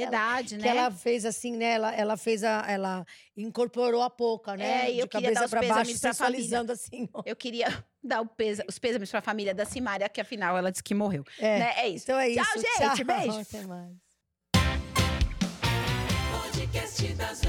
Verdade, 0.00 0.56
Que 0.56 0.62
né? 0.62 0.68
ela 0.68 0.90
fez 0.90 1.24
assim, 1.24 1.56
né? 1.56 1.72
Ela, 1.72 1.94
ela 1.94 2.16
fez 2.16 2.42
a. 2.44 2.64
Ela 2.68 3.04
incorporou 3.36 4.02
a 4.02 4.10
pouca, 4.10 4.56
né? 4.56 4.86
É, 4.86 4.92
e 4.92 4.98
eu 4.98 5.06
De 5.06 5.10
queria 5.10 5.30
dar 5.32 5.40
cabeça 5.40 5.44
os 5.44 5.50
pra 5.50 5.60
baixo, 5.60 5.74
pêsames 5.92 6.00
pra 6.00 6.14
família. 6.14 6.40
sensualizando 6.42 6.72
assim. 6.72 7.08
ó. 7.12 7.22
Eu 7.24 7.36
queria 7.36 7.66
dar 8.02 8.20
o 8.20 8.26
pesa- 8.26 8.64
os 8.68 8.78
pêsames 8.78 9.10
pra 9.10 9.20
família 9.20 9.54
da 9.54 9.64
Simária, 9.64 10.08
que 10.08 10.20
afinal 10.20 10.56
ela 10.56 10.70
disse 10.70 10.82
que 10.82 10.94
morreu. 10.94 11.24
É. 11.38 11.58
Né? 11.58 11.72
É 11.78 11.88
isso. 11.88 12.04
Então 12.04 12.18
é 12.18 12.30
Tchau, 12.32 12.44
isso. 12.56 12.60
gente. 12.78 12.96
Tchau. 12.96 13.04
Beijo. 13.06 13.40
Até 13.40 13.62
mais. 13.62 13.90
Podcast 16.32 17.12
das. 17.14 17.40